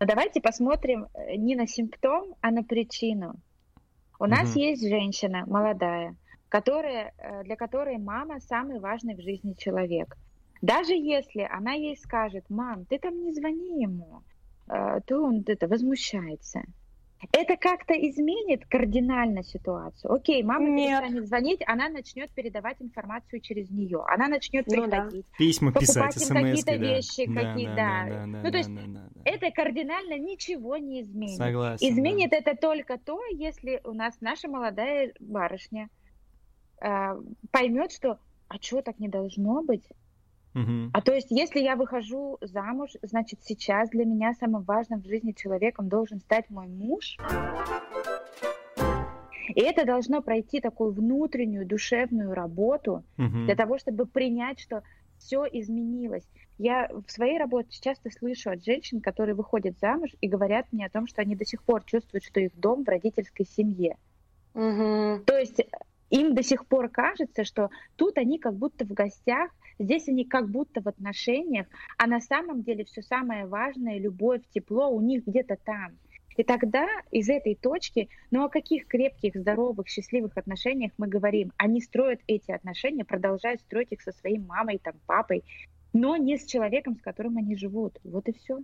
[0.00, 3.34] Давайте посмотрим э, не на симптом, а на причину.
[4.18, 6.16] У нас есть женщина молодая,
[6.48, 10.16] которая, э, для которой мама самый важный в жизни человек.
[10.64, 14.22] Даже если она ей скажет, мам, ты там не звони ему,
[14.68, 16.62] э, то он это возмущается
[17.32, 20.12] это как-то изменит кардинально ситуацию.
[20.12, 21.00] Окей, мама Нет.
[21.00, 25.38] перестанет звонить, она начнет передавать информацию через нее, она начнет ну, приходить, да.
[25.38, 26.76] письма писать, какие-то да.
[26.76, 28.04] вещи, да, какие, да, да.
[28.08, 29.20] да, да ну то есть да, да, да.
[29.24, 31.36] это кардинально ничего не изменит.
[31.38, 31.88] Согласен.
[31.88, 32.36] Изменит да.
[32.38, 35.88] это только то, если у нас наша молодая барышня
[36.82, 36.88] э,
[37.50, 39.84] поймет, что а что так не должно быть?
[40.54, 40.90] Угу.
[40.92, 45.32] А то есть, если я выхожу замуж, значит, сейчас для меня самым важным в жизни
[45.32, 47.16] человеком должен стать мой муж.
[49.48, 53.44] И это должно пройти такую внутреннюю душевную работу угу.
[53.44, 54.82] для того, чтобы принять, что
[55.18, 56.26] все изменилось.
[56.58, 60.90] Я в своей работе часто слышу от женщин, которые выходят замуж и говорят мне о
[60.90, 63.96] том, что они до сих пор чувствуют, что их дом в родительской семье.
[64.54, 65.24] Угу.
[65.26, 65.60] То есть
[66.14, 69.50] им до сих пор кажется, что тут они как будто в гостях,
[69.80, 71.66] здесь они как будто в отношениях,
[71.98, 75.98] а на самом деле все самое важное, любовь, тепло у них где-то там.
[76.36, 81.52] И тогда из этой точки, ну о каких крепких, здоровых, счастливых отношениях мы говорим?
[81.56, 85.44] Они строят эти отношения, продолжают строить их со своей мамой, там, папой,
[85.92, 87.98] но не с человеком, с которым они живут.
[88.04, 88.58] Вот и все.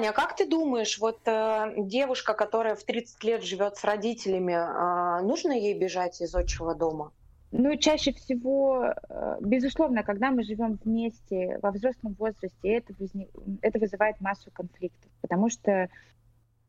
[0.00, 5.22] Аня, как ты думаешь, вот э, девушка, которая в 30 лет живет с родителями, э,
[5.22, 7.12] нужно ей бежать из отчего дома?
[7.52, 13.28] Ну, чаще всего, э, безусловно, когда мы живем вместе во взрослом возрасте, это, возник,
[13.60, 15.90] это вызывает массу конфликтов, потому что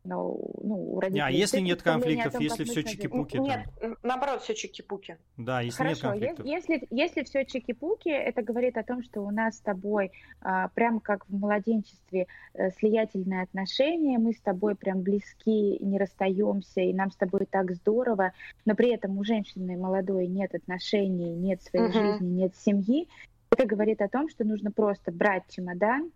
[0.03, 1.23] ну, ну, у родителей...
[1.23, 3.37] А если нет конфликтов, том, если все чики-пуки?
[3.37, 3.97] Нет, там...
[4.01, 5.17] наоборот, все чики-пуки.
[5.37, 6.45] Да, если Хорошо, нет конфликтов.
[6.45, 10.99] Если, если все чики-пуки, это говорит о том, что у нас с тобой а, прям
[10.99, 17.11] как в младенчестве а, слиятельные отношения, мы с тобой прям близки, не расстаемся, и нам
[17.11, 18.33] с тобой так здорово,
[18.65, 22.13] но при этом у женщины молодой нет отношений, нет своей uh-huh.
[22.13, 23.07] жизни, нет семьи.
[23.51, 26.11] Это говорит о том, что нужно просто брать чемодан,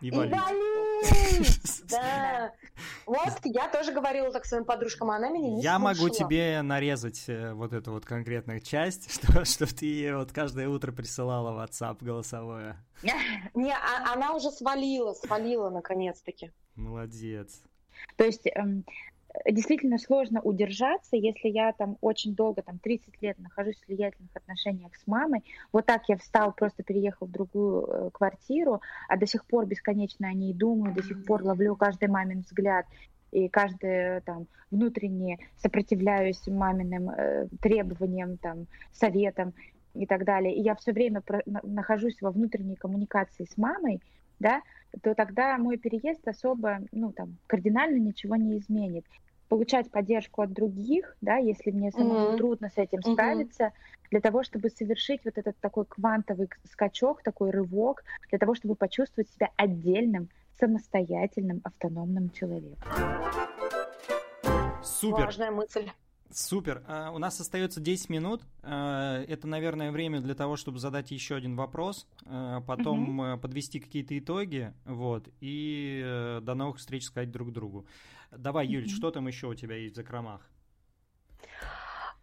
[0.00, 0.32] и валить.
[0.32, 0.77] И валить!
[1.90, 2.52] Да.
[3.06, 7.24] Вот, я тоже говорила так своим подружкам, а она меня не Я могу тебе нарезать
[7.28, 11.98] э, вот эту вот конкретную часть, что, что ты вот каждое утро присылала в WhatsApp
[12.00, 12.76] голосовое.
[13.54, 16.52] Не, а, она уже свалила, свалила наконец-таки.
[16.74, 17.62] Молодец.
[18.16, 18.84] То есть эм,
[19.46, 24.94] действительно сложно удержаться, если я там очень долго, там 30 лет нахожусь в влиятельных отношениях
[24.96, 29.44] с мамой, вот так я встал, просто переехал в другую э, квартиру, а до сих
[29.44, 32.86] пор бесконечно о ней думаю, до сих пор ловлю каждый мамин взгляд,
[33.30, 39.52] и каждое там внутренне сопротивляюсь маминым э, требованиям, там, советам
[39.94, 40.54] и так далее.
[40.54, 44.00] И я все время про- нахожусь во внутренней коммуникации с мамой,
[44.38, 44.62] да,
[45.02, 49.04] то тогда мой переезд особо, ну, там, кардинально ничего не изменит.
[49.48, 52.36] Получать поддержку от других, да, если мне самому mm-hmm.
[52.36, 53.12] трудно с этим mm-hmm.
[53.14, 53.72] справиться,
[54.10, 59.30] для того, чтобы совершить вот этот такой квантовый скачок, такой рывок, для того, чтобы почувствовать
[59.30, 60.28] себя отдельным,
[60.58, 62.78] самостоятельным, автономным человеком.
[64.82, 65.26] Супер.
[65.26, 65.88] Важная мысль.
[66.30, 66.84] Супер.
[66.86, 68.42] Uh, у нас остается 10 минут.
[68.62, 73.38] Uh, это, наверное, время для того, чтобы задать еще один вопрос, uh, потом uh-huh.
[73.38, 77.86] подвести какие-то итоги, вот, и э, до новых встреч сказать друг другу.
[78.30, 78.96] Давай, Юль, uh-huh.
[78.96, 80.42] что там еще у тебя есть в закромах?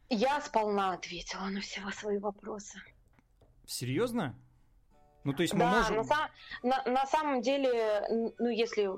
[0.09, 2.79] Я сполна ответила на все свои вопросы.
[3.65, 4.35] Серьезно?
[5.25, 6.05] Ну, то есть мы да, можем...
[6.05, 6.29] на,
[6.61, 8.05] на, на самом деле,
[8.37, 8.91] ну, если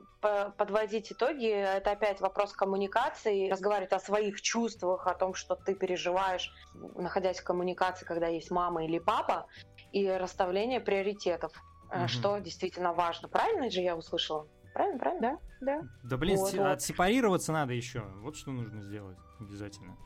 [0.58, 6.54] подводить итоги, это опять вопрос коммуникации, разговаривать о своих чувствах, о том, что ты переживаешь,
[6.96, 9.48] находясь в коммуникации, когда есть мама или папа,
[9.94, 11.54] и расставление приоритетов,
[11.90, 12.10] угу.
[12.10, 13.30] что действительно важно.
[13.30, 14.48] Правильно же я услышала?
[14.74, 15.40] Правильно, правильно?
[15.62, 15.88] Да, да.
[16.04, 16.68] Да, блин, вот, вот.
[16.68, 18.02] отсепарироваться надо еще.
[18.18, 19.98] Вот что нужно сделать обязательно.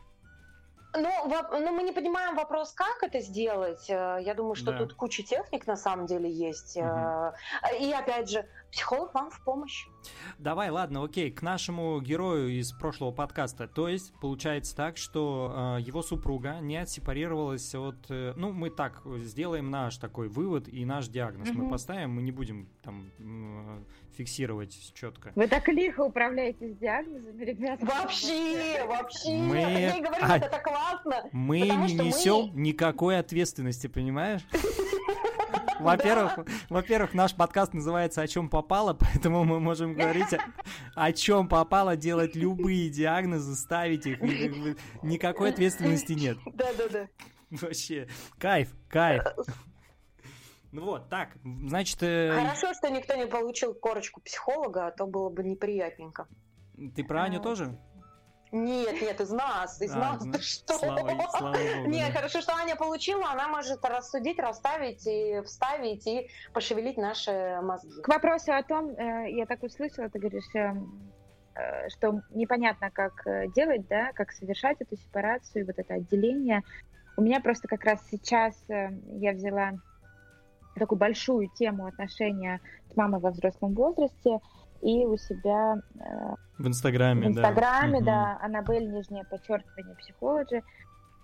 [0.93, 1.09] Ну,
[1.51, 3.89] ну, мы не понимаем вопрос, как это сделать.
[3.89, 4.79] Э, я думаю, что да.
[4.79, 6.77] тут куча техник на самом деле есть.
[6.77, 7.33] Угу.
[7.79, 9.87] И опять же, психолог вам в помощь.
[10.39, 13.67] Давай, ладно, окей, к нашему герою из прошлого подкаста.
[13.67, 17.97] То есть, получается так, что э, его супруга не отсепарировалась от...
[18.09, 21.49] Э, ну, мы так сделаем наш такой вывод и наш диагноз.
[21.49, 21.57] Угу.
[21.57, 23.83] Мы поставим, мы не будем там э,
[24.17, 25.31] фиксировать четко.
[25.35, 27.85] Вы так лихо управляете с диагнозами, ребята.
[27.85, 29.37] Вообще, вообще.
[29.37, 29.57] Мы...
[29.57, 30.37] Я говорю, а...
[30.37, 31.29] это классно.
[31.31, 32.61] Мы не несем мы...
[32.61, 34.41] никакой ответственности, понимаешь?
[35.83, 40.37] Во-первых, во-первых, наш подкаст называется «О чем попало», поэтому мы можем говорить
[40.95, 44.21] о чем попало, делать любые диагнозы, ставить их.
[45.01, 46.37] Никакой ответственности нет.
[46.45, 47.07] Да-да-да.
[47.49, 48.07] Вообще,
[48.37, 49.23] кайф, кайф.
[50.71, 52.01] Ну вот, так, значит...
[52.01, 52.31] Э...
[52.33, 56.27] Хорошо, что никто не получил корочку психолога, а то было бы неприятненько.
[56.95, 57.43] Ты про Аню а...
[57.43, 57.77] тоже?
[58.51, 60.73] Нет, нет, из нас, из а, нас, ну, ты что?
[60.73, 62.19] Слава, слава Богу, нет, да.
[62.19, 68.01] хорошо, что Аня получила, она может рассудить, расставить и вставить и пошевелить наши мозги.
[68.01, 70.73] К вопросу о том, э, я так услышала, ты говоришь, э,
[71.55, 73.25] э, что непонятно, как
[73.55, 76.61] делать, да, как совершать эту сепарацию, вот это отделение.
[77.15, 79.73] У меня просто как раз сейчас я взяла
[80.75, 82.59] такую большую тему отношения
[82.91, 84.39] с мамой во взрослом возрасте,
[84.81, 88.45] и у себя э, в Инстаграме, в Инстаграме, да, да угу.
[88.45, 90.63] Аннабель, нижнее подчеркивание, психологи.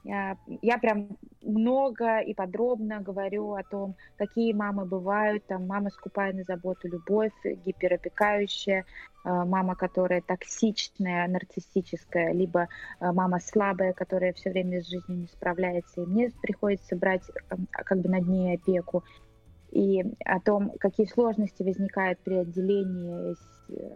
[0.04, 5.46] Я, я прям много и подробно говорю о том, какие мамы бывают.
[5.48, 8.84] Там мама скупая на заботу, любовь, гиперопекающая, э,
[9.24, 16.02] мама, которая токсичная, нарциссическая, либо э, мама слабая, которая все время с жизнью не справляется,
[16.02, 17.24] и мне приходится брать
[17.72, 19.04] как бы над ней опеку.
[19.72, 23.36] И о том, какие сложности возникают при отделении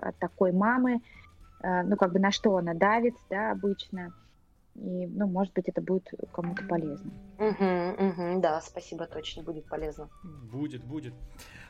[0.01, 1.01] от такой мамы,
[1.63, 4.13] ну, как бы на что она давит, да, обычно.
[4.82, 7.11] И, ну, может быть, это будет кому-то полезно.
[7.38, 10.09] Угу, угу, да, спасибо, точно будет полезно.
[10.51, 11.13] Будет, будет.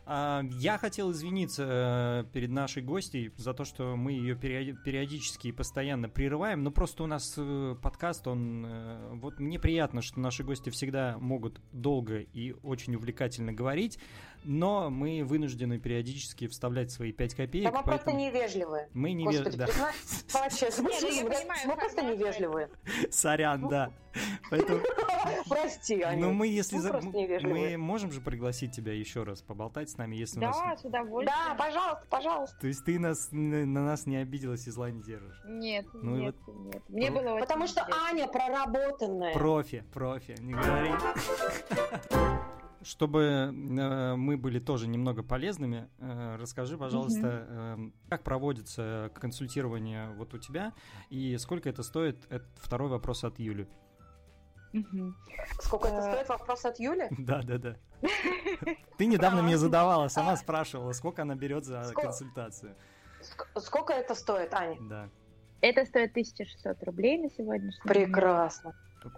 [0.06, 5.52] А, я хотел извиниться э, перед нашей гостьей за то, что мы ее периодически и
[5.52, 8.66] постоянно прерываем, но просто у нас э, подкаст, он...
[8.66, 14.00] Э, вот мне приятно, что наши гости всегда могут долго и очень увлекательно говорить,
[14.44, 17.72] но мы вынуждены периодически вставлять свои 5 копеек.
[17.72, 18.90] Да мы просто невежливые.
[18.94, 19.68] Мы невежливые, да.
[21.66, 22.70] Мы просто невежливые.
[23.10, 23.92] Сорян, да.
[24.50, 24.82] Поэтому...
[25.50, 26.26] Прости, Аня.
[26.26, 26.78] Ну, мы если...
[27.46, 30.82] Мы можем же пригласить тебя еще раз поболтать с нами, если да, у нас...
[30.82, 31.38] с удовольствием.
[31.48, 32.60] Да, пожалуйста, пожалуйста.
[32.60, 35.42] То есть ты нас, на нас не обиделась и зла не держишь?
[35.46, 36.56] Нет, ну, нет, вот...
[36.56, 36.84] нет.
[36.90, 37.22] Мне Про...
[37.22, 37.88] было Потому что.
[38.10, 39.34] Аня проработанная.
[39.34, 40.92] Профи, профи, не говори.
[42.84, 47.78] Чтобы э, мы были тоже немного полезными, э, расскажи, пожалуйста, э,
[48.10, 50.74] как проводится консультирование вот у тебя
[51.10, 52.26] и сколько это стоит?
[52.30, 53.68] Это второй вопрос от Юли.
[54.74, 55.14] Угу.
[55.60, 56.30] Сколько это стоит?
[56.30, 57.08] Вопрос от Юли?
[57.20, 57.76] Да, да, да.
[58.98, 62.76] Ты недавно мне задавала, сама спрашивала, сколько она берет за консультацию.
[63.58, 64.78] Сколько это стоит, Аня?
[64.82, 65.10] Да.
[65.62, 68.06] Это стоит 1600 рублей на сегодняшний день.
[68.06, 68.74] Прекрасно.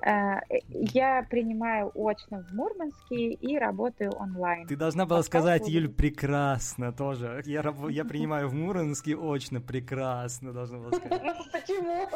[0.06, 0.40] Э,
[0.70, 4.68] я принимаю очно в Мурманске и работаю онлайн.
[4.68, 7.42] Ты должна была сказать, Юль, прекрасно тоже.
[7.46, 7.90] Я, раб...
[7.90, 11.22] я принимаю в Мурманске очно, прекрасно, должна была сказать.
[11.52, 12.08] Почему?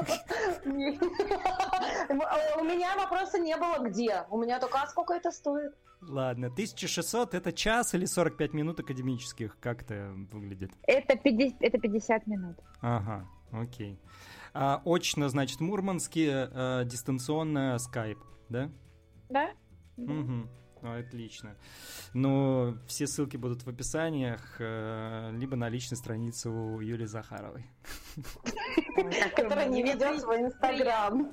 [2.59, 4.23] У меня вопроса не было где.
[4.29, 5.73] У меня только, а сколько это стоит?
[6.01, 9.57] Ладно, 1600 это час или 45 минут академических?
[9.59, 10.71] Как это выглядит?
[10.83, 12.55] Это 50, это 50 минут.
[12.81, 13.99] Ага, окей.
[14.53, 18.19] А, очно, значит, Мурманске, а, дистанционно скайп,
[18.49, 18.71] да?
[19.29, 19.51] Да.
[19.97, 20.49] Угу.
[20.81, 21.55] Ну, отлично.
[22.13, 27.65] Ну, все ссылки будут в описаниях, э, либо на личной странице у Юлии Захаровой.
[29.35, 31.31] Которая не ведет свой инстаграм.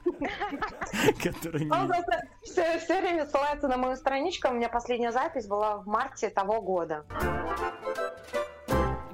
[1.22, 4.48] Которая не Все время ссылается на мою страничку.
[4.48, 7.04] У меня последняя запись была в марте того года.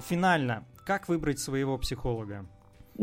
[0.01, 0.65] Финально.
[0.87, 2.47] Как выбрать своего психолога?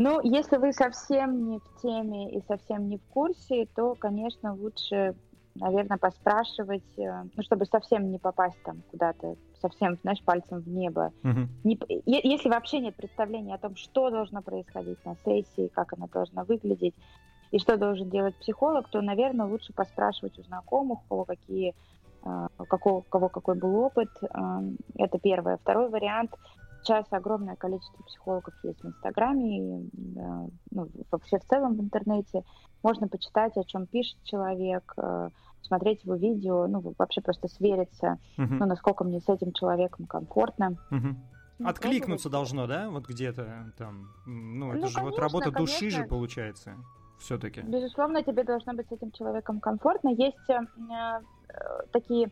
[0.00, 5.16] Ну, если вы совсем не в теме и совсем не в курсе, то, конечно, лучше,
[5.56, 11.12] наверное, поспрашивать, э, ну, чтобы совсем не попасть там куда-то, совсем, знаешь, пальцем в небо.
[11.24, 11.48] Uh-huh.
[11.64, 16.44] Не, если вообще нет представления о том, что должно происходить на сессии, как она должна
[16.44, 16.94] выглядеть,
[17.50, 21.74] и что должен делать психолог, то, наверное, лучше поспрашивать у знакомых, у кого какие
[22.24, 24.10] э, какого, у кого какой был опыт.
[24.22, 24.60] Э,
[24.94, 25.56] это первое.
[25.56, 26.30] Второй вариант
[26.82, 29.90] Сейчас огромное количество психологов есть в Инстаграме, и,
[30.70, 32.44] ну, вообще в целом в интернете.
[32.82, 35.30] Можно почитать, о чем пишет человек, э,
[35.62, 38.46] смотреть его видео, ну, вообще просто свериться, uh-huh.
[38.46, 40.76] ну, насколько мне с этим человеком комфортно.
[40.90, 41.14] Uh-huh.
[41.64, 44.08] Откликнуться должно, да, вот где-то там.
[44.26, 45.60] Ну, это ну, же конечно, вот работа конечно.
[45.60, 46.76] души же получается
[47.18, 47.62] все-таки.
[47.62, 50.10] Безусловно, тебе должно быть с этим человеком комфортно.
[50.10, 51.20] Есть э, э
[51.92, 52.30] такие,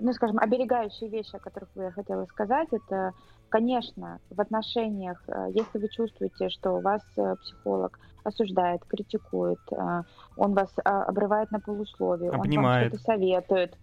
[0.00, 2.68] ну, скажем, оберегающие вещи, о которых я хотела сказать.
[2.72, 3.14] Это
[3.52, 10.02] Конечно, в отношениях, э, если вы чувствуете, что вас э, психолог осуждает, критикует, э,
[10.36, 12.56] он вас обрывает на полусловие, Обнимает.
[12.56, 13.78] он вам что-то советует,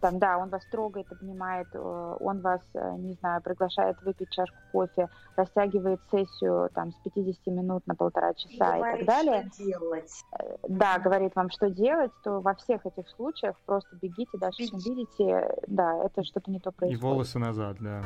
[0.00, 6.00] там, да, он вас трогает, обнимает, он вас, не знаю, приглашает выпить чашку кофе, растягивает
[6.10, 9.50] сессию там с 50 минут на полтора часа и, и так далее.
[9.52, 10.24] Что делать.
[10.68, 15.54] Да, говорит вам, что делать, то во всех этих случаях просто бегите, даже если видите,
[15.66, 16.98] да, это что-то не то происходит.
[16.98, 18.02] И волосы назад, да.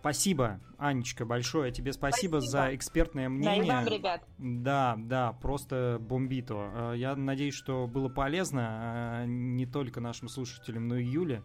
[0.00, 2.50] Спасибо, Анечка, большое тебе спасибо, спасибо.
[2.50, 3.66] за экспертное мнение.
[3.66, 4.22] Да, и вам, ребят.
[4.38, 6.70] Да, да, просто бомбито.
[6.74, 11.42] Э, я надеюсь, что было полезно э, не только нашим слушателям, но и Юле.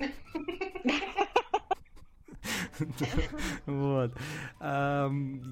[3.66, 4.12] Вот.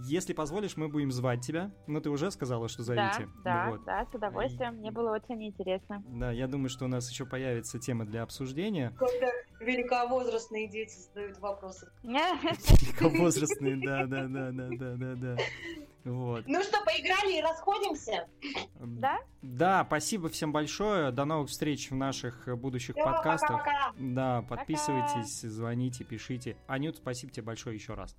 [0.05, 1.71] Если позволишь, мы будем звать тебя.
[1.87, 3.29] Ну, ты уже сказала, что зовите.
[3.45, 4.77] Да, да, с удовольствием.
[4.77, 6.03] Мне было очень интересно.
[6.09, 8.93] Да, я думаю, что у нас еще появится тема для обсуждения.
[8.99, 9.29] Когда
[9.61, 11.91] великовозрастные дети задают вопросы.
[12.03, 15.37] Великовозрастные, да, да, да, да, да, да, да.
[16.05, 16.45] Вот.
[16.47, 18.29] Ну что, поиграли и расходимся?
[18.81, 19.21] Да?
[19.43, 21.11] Да, спасибо всем большое.
[21.13, 23.59] До новых встреч в наших будущих Все, подкастах.
[23.59, 23.93] Пока-пока.
[23.99, 25.53] Да, подписывайтесь, пока.
[25.53, 26.57] звоните, пишите.
[26.67, 28.17] Анют, спасибо тебе большое еще раз.